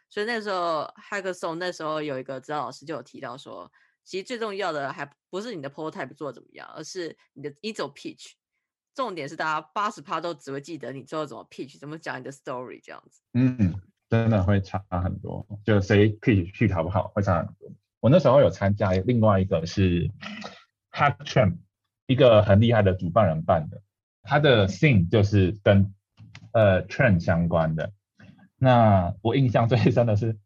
[0.09, 3.71] 所以那时候 Hackathon 那时候有一个指导老师就有提到说，
[4.03, 8.31] 其实最重要的还不是你的 prototype 做怎么样，而是你的一种 pitch，
[8.95, 13.21] 重点是大家八十趴都只会记得你最后怎么 pitch，怎么讲你的 story 这样子。
[13.33, 17.71] 嗯，真的会差很多，就谁 pitch 去好不好会差很多。
[18.01, 20.09] 我那时候有参加另外一个是
[20.91, 21.57] Hackchamp，
[22.07, 23.81] 一个很厉害的主办人办的。
[24.23, 25.93] 他的 theme 就是跟
[26.51, 27.91] 呃 trend 相关的。
[28.57, 30.37] 那我印象最深的是，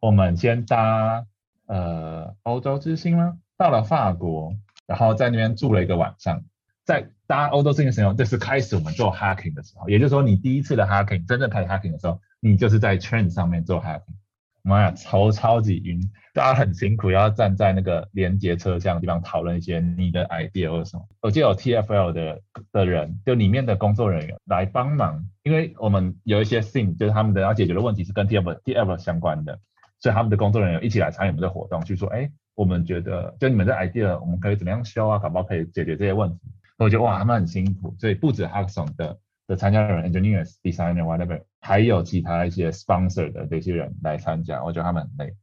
[0.00, 1.26] 我们先搭
[1.66, 3.38] 呃欧洲之星吗？
[3.56, 4.54] 到了法国，
[4.86, 6.42] 然后在那边住了一个晚上。
[6.84, 9.88] 在搭欧洲之星的时候，就是开始我们做 hacking 的时候。
[9.88, 14.14] 也就是说，你第一次的 hacking，真正开始 hacking 的时候，你就是在 trend 上面做 hacking。
[14.62, 16.00] 妈呀，超超级晕，
[16.34, 21.06] 大家很辛苦，要站在那个连接车厢的地方讨论一些你的 idea 或者什么。
[21.20, 22.40] 我记得有 TFL 的
[22.72, 29.58] 的人，就里面的工作人员来帮忙，因为我们有一些 thing，就是他们的要解决的问题是跟 TFL TFL 相关的，
[29.98, 36.38] 所以他们的工作人员一起来参与我们的活动，去说，哎，我们觉得就你们的 idea，我们可以怎么样修啊，搞不好可以解决这些问题。
[36.78, 39.18] 我觉得哇，他们很辛苦，所以不止 Hackathon 的。
[39.50, 45.34] 的参加人，engineers、designer、whatever，还有其他一些 sponsor 的这些人来参加，我觉得他们很累。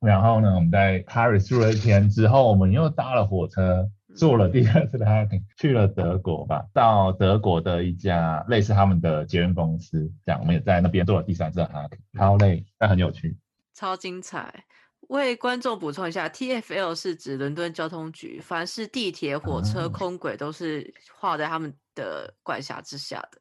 [0.00, 13.36] 然后呢，我们在 Paris 住了一天之后，我们又搭了火车，坐了第二次的 hacking，去了德国吧，到德国的一家类似他们的捷运公司，这样我们也在那边做了第三次的 hacking，超累但很有趣，
[13.74, 14.64] 超精彩。
[15.08, 23.40] 为观众补充一下，TFL 是指伦敦交通局，凡是地铁、火车、空轨都是划在他们的管辖之下的。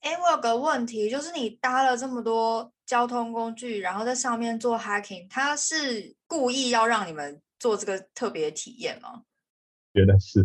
[0.00, 9.22] 哎，我有个问题，就是你搭了这么多交通工具，然后在上面做 hacking，他是故意要让你们做这个特别体验吗？
[9.94, 10.44] 觉得是，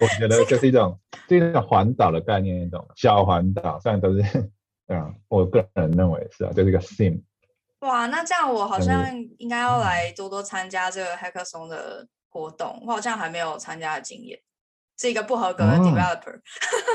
[0.00, 4.20] 我觉得这是一种，是一种环岛的概念，一种小环岛，虽然都是，
[4.92, 7.22] 嗯，我个人认为是啊，就是一个 sim。
[7.80, 9.06] 哇，那这样我好像
[9.38, 12.82] 应该要来多多参加这个 hackathon 的活动。
[12.86, 14.38] 我好像还没有参加的经验，
[14.98, 16.40] 是一个不合格的 developer。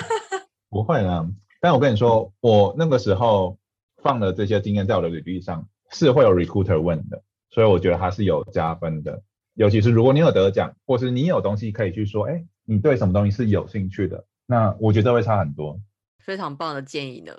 [0.70, 1.26] 不会啦，
[1.62, 3.58] 但我跟你说，我那个时候
[4.02, 9.22] 放了这些经验在我的履历上是会有 recruiter 问的，所以我觉得它是有加分的。
[9.54, 15.80] 尤其是如果你有得奖，或是你有东西可以去说，哎，你对什么东西是有兴趣的，那我觉得会差很多。
[16.26, 17.34] 非常棒的建议呢。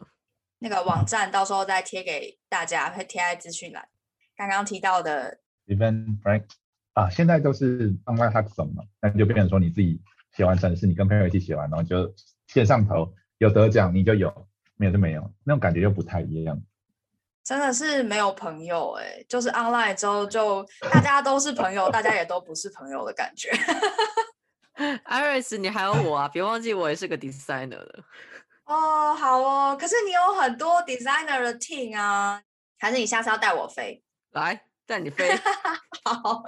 [0.65, 3.87] 那个网站到时候再贴给大家，会贴在资讯栏。
[4.35, 6.45] 刚刚提到的 Event Break
[6.95, 10.01] 啊，现在都是 Online Hackathon 嘛，那就变成说你自己
[10.35, 12.11] 写完程式，你跟朋友一起写完，然后就
[12.47, 16.59] 线上投，有得奖你就有，没有就没有，那种感觉又不太一样。
[17.43, 23.51] 真的是没有朋友哎，就是 Online 之后就大家都是朋友，大家也都不是朋友的感觉。
[25.05, 28.03] Iris，你还有我啊，别忘记我也是个 Designer 的。
[28.65, 32.43] 哦，好哦，可是你有很多 designer 的 team 啊，
[32.79, 34.03] 还是你下次要带我飞？
[34.33, 35.29] 来，带你飞。
[36.05, 36.43] 好。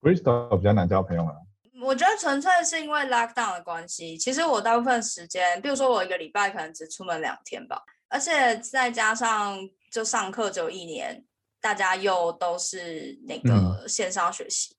[0.00, 1.32] Bristol 比较难交朋友啊。
[1.80, 4.18] 我觉得纯粹是因为 lockdown 的关系。
[4.18, 9.56] 其实我大部分时间，比如说我一个礼拜可能只出门两天吧，而且再加上
[9.92, 11.24] 就上课只有一年，
[11.60, 14.76] 大家又都是那个线上学习，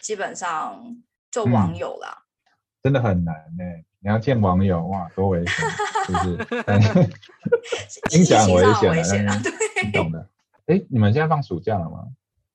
[0.00, 0.82] 基本上
[1.30, 2.24] 就网友啦。
[2.82, 3.64] 真的很难呢。
[4.00, 5.68] 你要见网友哇，多危险，
[6.06, 6.36] 是不是？
[8.08, 9.40] 听起来很危险啊，
[9.84, 10.28] 你懂的。
[10.66, 12.04] 哎，你们现在放暑假了吗？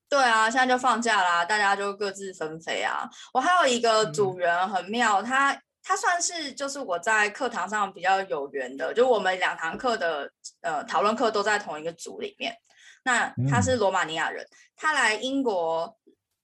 [0.07, 3.09] 对啊，现在就放假啦，大家就各自分飞啊。
[3.34, 12.55] 我还有一个组员很妙，他他算是就是我在课堂上比较有缘的，就我们两堂课的呃讨论课都在同一个组里面。
[13.03, 14.47] 那他是罗马尼亚人，
[14.78, 15.97] 他来英国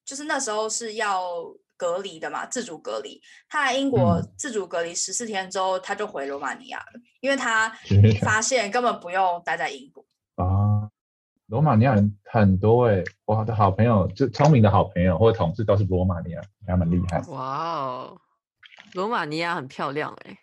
[0.03, 1.23] 就是那时候是要
[1.80, 3.19] 隔离的嘛，自主隔离。
[3.47, 7.69] 他来英国自主隔离十四天之后，他就回罗马尼亚了，因为他
[8.21, 10.05] 发现根本不用待在英国
[10.36, 10.91] 啊。
[11.47, 17.19] 罗马尼亚人很多哎，我的好朋友就聪明的好朋友或者同事都是罗马尼亚，他们厉害。
[17.30, 18.21] 哇哦，
[18.93, 20.38] 罗马尼亚很漂亮哎，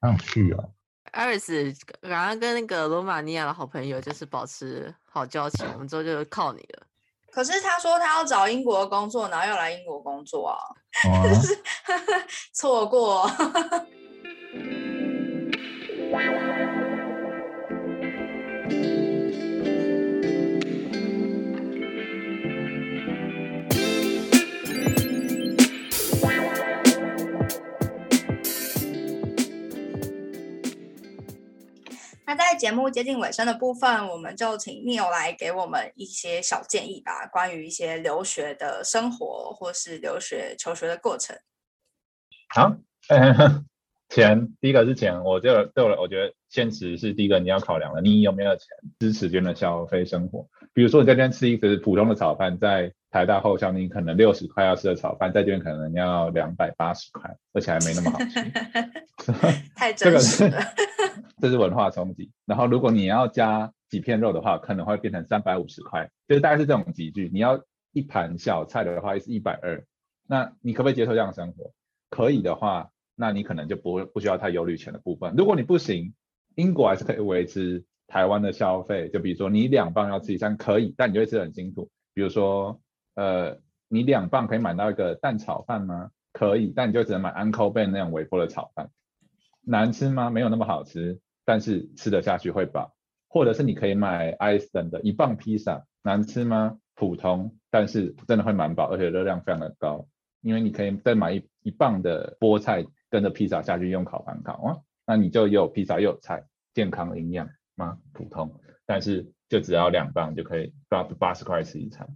[0.00, 0.64] 想去啊。
[1.12, 6.85] 艾瑞斯，刚刚跟那个罗马尼亚的好朋友就是保持好交情，我们之后就靠你了。
[7.36, 10.56] 可是他说他要找英国的工作，然后要来英国工作啊，
[12.54, 13.30] 错过。
[32.56, 41.36] 节目接近尾声的部分，我们就请 Neil 来给我们一些小建议吧，关于一些留学的生活或是留学求学的过程。
[42.48, 42.76] 好，
[44.08, 48.66] 钱第一个是钱，我就对我我觉得现实是第一个你要考量的，你有没有钱
[48.98, 50.48] 支持这边的消费生活？
[50.72, 58.40] 比如说你在这边吃一个普通的炒饭，在台大后校，你可能六十块要吃的炒饭，在这边可能要两百八十块，而且还没那么好吃。
[59.74, 60.62] 太真实了。
[60.76, 60.95] 这
[61.40, 62.30] 这是文化冲击。
[62.44, 67.30] 然后，如果你要加几片肉的话，可能会变成三百五十块，就是大概是这种集聚。
[67.32, 67.62] 你要
[67.92, 69.84] 一盘小菜的话，是一百二。
[70.26, 71.72] 那你可不可以接受这样的生活？
[72.10, 75.34] 可以的话，那你可能就不会不需要太忧虑钱的部分。
[75.36, 76.14] 如果你不行，
[76.54, 79.08] 英国还是可以维持台湾的消费。
[79.08, 81.88] 就比如说，你两磅要吃一餐可以，但你就会吃得很辛苦。
[82.14, 82.80] 比如说，
[83.14, 83.58] 呃，
[83.88, 86.10] 你两磅可以买到一个蛋炒饭吗？
[86.32, 88.90] 可以，但你就只能买 Uncle Ben 那种微波的炒饭。
[89.66, 90.30] 难吃吗？
[90.30, 91.20] 没有那么好吃。
[91.48, 92.96] 但是吃得下去会饱，
[93.28, 96.78] 或者是你可以买 Iceland 的一磅披萨，难吃吗？
[96.96, 100.08] 普通，但是真的会蛮饱，而且热量非常的高，
[100.40, 107.98] 因为你可以再买一一磅的菠菜跟着披萨下去用烤盘烤啊，那你就有披萨又有菜，健康营养吗？
[108.12, 112.08] 普通，但是就只要两磅就可以八八十块吃一餐。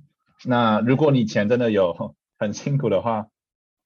[0.44, 1.94] 那如果你钱真的有
[2.36, 3.28] 很辛苦的话，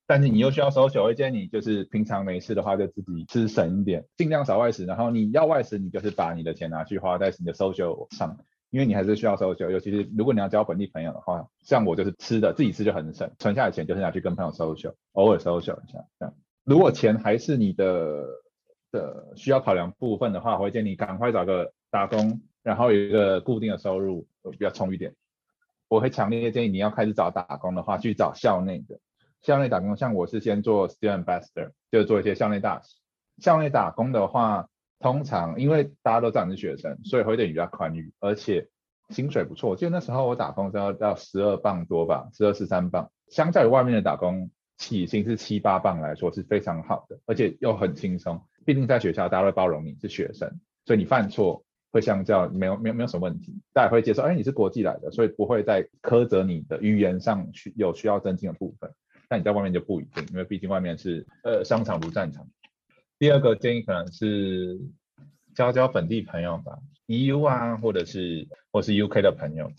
[0.06, 4.84] 但是你又需要收酒，会建议你就是平常没事的话就自己吃省一点，尽量少外食。
[4.84, 8.36] 然后你要外食，你就是把你的钱拿去花在你的收酒上，
[8.70, 9.70] 因为你还是需要收酒。
[9.70, 16.34] 尤其是如果你要交本地朋友的话，像我就是吃的自己吃就很省，存下的钱就是拿去跟朋友收酒，偶尔收酒一下这样。
[16.64, 18.26] 如果钱还是你的
[18.92, 25.14] 的需要考量部分的话，我会建议你赶快找个打工，然后有一个固定的收入比较充裕点。
[25.88, 28.98] 我会强烈建议你要开始找打工的话，去找校内的。
[29.44, 32.96] 校内打工，像我是先做 student ambassador，就是做一些校内大使。
[33.42, 34.70] 校内打工的话，
[35.00, 38.70] 通常因为大家都知道你是学生，所以会对你比较宽裕，而且
[39.10, 39.76] 薪水不错。
[39.76, 48.40] 就那时候我打工是要到十二磅多吧，十二十三磅，相较于外面的打工起薪是七八磅来说是非常好的，而且又很轻松。
[48.64, 54.22] 毕竟在学校大家会包容你是学生，所以你犯错会相较没有没有没有什么问题，大家会接受。
[54.22, 58.90] 哎，你是国际来的，所以不会在苛责你的语言上需有需要增进的部分。
[59.34, 62.46] 但你在外面就不一定，因为毕竟外面是呃商场如战场。
[63.18, 64.78] 第二个建议可能是
[65.56, 66.78] 交交本地朋友吧
[67.08, 69.72] ，EU 啊，或者是或是 UK 的朋友。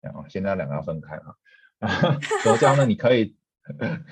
[0.00, 1.34] 然后现在两个要分开啊。
[2.44, 2.86] 怎么交呢？
[2.86, 3.34] 你可以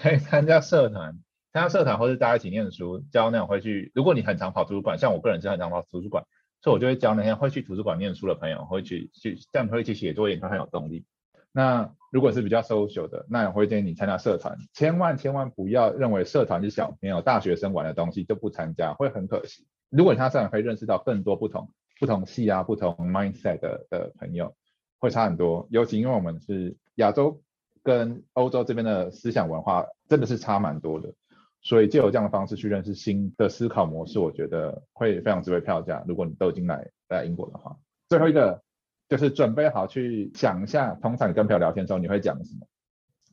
[0.03, 1.13] 可以参加社团，
[1.53, 3.93] 参加社团或是大家一起念书，交那种会去。
[3.95, 6.25] 如果你很常跑图书馆，像我个人是很常跑图书馆，
[6.61, 11.05] 所以我就会交那些会去图书馆念书的朋友，会去去这样会去写作业，他很有动力。
[11.53, 19.67] 那如果是比较 social 的，那我会建议你参加社团，千万千万不要认为社团是小朋友、大学生玩的东西就不参加，会很可惜。
[19.91, 24.55] 如果你参加社团，可以认识到更多不同不同系啊、不同 mindset 的的朋友，
[24.99, 25.67] 会差很多。
[25.71, 27.43] 尤其因为我们是亚洲
[27.83, 31.13] 跟欧洲这边的思想文化真的是差蛮多的，
[31.61, 36.05] 所以借由这样的方式去认识新的思考模式，我觉得会非常值回票价。
[36.07, 37.77] 如果你都已经来来英国的话，
[38.09, 38.63] 最后一个。
[39.09, 42.67] 就是准备好去想一下，通常你跟朋友聊天的时候，你会讲什么？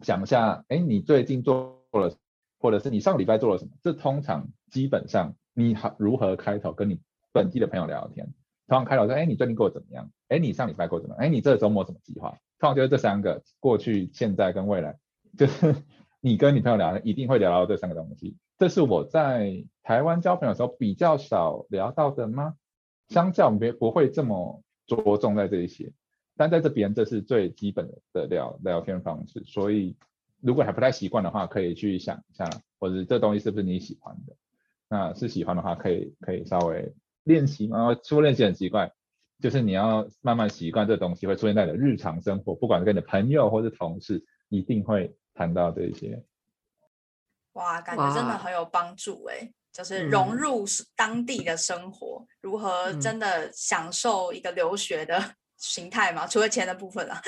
[0.01, 2.15] 想一下，哎，你最近做了，
[2.59, 3.71] 或者是你上个礼拜做了什么？
[3.81, 6.99] 这通常基本上你好如何开头跟你
[7.31, 8.25] 本地的朋友聊天？
[8.67, 10.09] 通常开头说，哎，你最近过得怎么样？
[10.29, 11.25] 哎，你上礼拜过得怎么样？
[11.25, 12.29] 哎，你这个周末什么计划？
[12.57, 14.97] 通常就是这三个，过去、现在跟未来，
[15.37, 15.75] 就是
[16.21, 18.37] 你跟你朋友聊，一定会聊到这三个东西。
[18.57, 22.55] 这是我在台湾交朋友的时候比较少聊到的吗？
[23.09, 24.63] 相较别不会这么。
[24.87, 25.91] 着重在这一些，
[26.37, 29.95] 但在这边这是最基本的聊聊天方式，所以
[30.41, 34.35] 如果还不太习惯的话，可以去想一下，或者这东西是不是你喜欢的。
[34.87, 37.95] 那是喜欢的话，可以可以稍微练习嘛。
[37.95, 38.91] 初练习很奇怪，
[39.39, 46.23] 就是你要慢慢习惯这东西会出现在你的日常生活，不管是跟你的朋友或是同事，一定会谈到这些。
[47.53, 50.63] 哇，感觉真的很有帮助哎，就是融入
[50.95, 55.21] 当地的生活，如何真的享受一个留学的
[55.59, 56.25] 形态嘛？
[56.25, 57.21] 除了钱的部分啊。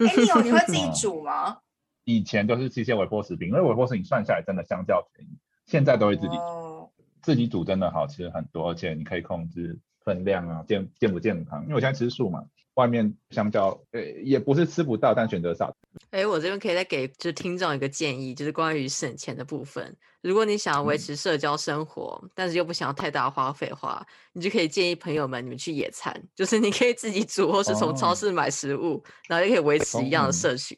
[0.00, 1.58] 哎，你有你会自己 煮吗？
[2.04, 5.30] 以前都是吃一些微波食品，因为微波食品算下来真的相较便宜，
[5.66, 6.90] 现在都会自己煮。
[7.22, 11.62] 自己煮真的好吃很多，而且你可以控制分量啊，健健不健康？
[11.62, 12.44] 因为我现在吃素嘛。
[12.74, 15.74] 外面香蕉，呃，也不是吃不到，但选择少。
[16.10, 19.96] 哎，我这边可以再给就听众一个建议，就是关于省钱的部分。
[20.26, 30.76] 如果你想要维持社交生活，但是又不想要太大花费的话，你就可以建议朋友们你们去野餐，就是你可以自己煮，或是从超市买食物，然后就可以维持一样的社群。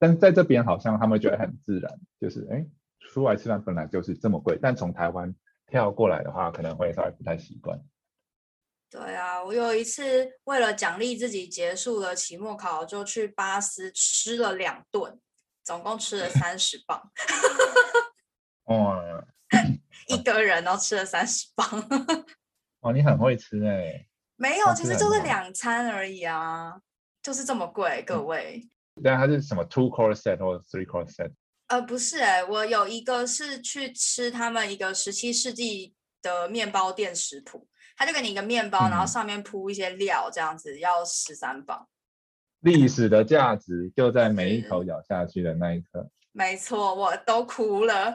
[0.00, 2.66] 但在这边好像他们觉得很自然，就是哎，
[2.98, 5.32] 出来吃饭本来就是这么贵，但从台湾
[5.68, 7.80] 跳过来的话，可能会稍微不太习惯。
[8.90, 15.20] 对啊，我有一次为了奖励自己结束了期末考，就去巴斯吃了两顿，
[15.62, 17.00] 总共吃了三十磅。
[18.66, 19.24] 哇，
[20.08, 21.66] 一个人都吃了三十磅。
[22.80, 24.06] 哇，你很会吃哎。
[24.36, 26.78] 没有，其实就是两餐而已啊，
[27.22, 28.62] 就是这么贵，各位。
[29.02, 31.32] 但它是什么 two course set 或 three course set？
[31.68, 37.66] 呃，不是哎，我有一个是去吃他们一个十七世纪的面包店食谱。
[37.98, 41.88] 他就给你一个面包，然后上面铺一些料，这样子要十三磅。
[42.60, 46.10] 历史的价值就在每一口咬下去的那一刻。
[46.36, 48.14] 没错，我都哭了。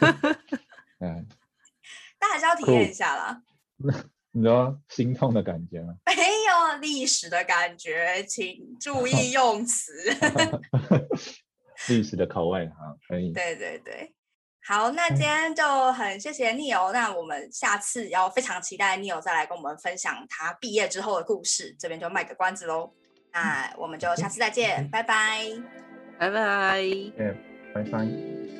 [0.98, 1.26] 嗯，
[2.18, 3.42] 但还是要体验一下啦。
[4.32, 5.92] 你说心痛的感觉吗？
[6.06, 9.92] 没有历史的感觉，请注意 用词。
[11.88, 13.30] 历史的口味哈，可以。
[13.32, 14.14] 对对对。
[14.64, 22.94] 好，那今天就很谢谢 Neil，那我们下次要非常期待 Neil 再来跟我们分享他毕业之后的故事，这边就卖个关子喽。
[23.32, 25.46] 那我们就下次再见，拜拜，
[26.22, 27.12] 拜拜，
[27.74, 28.51] 拜拜。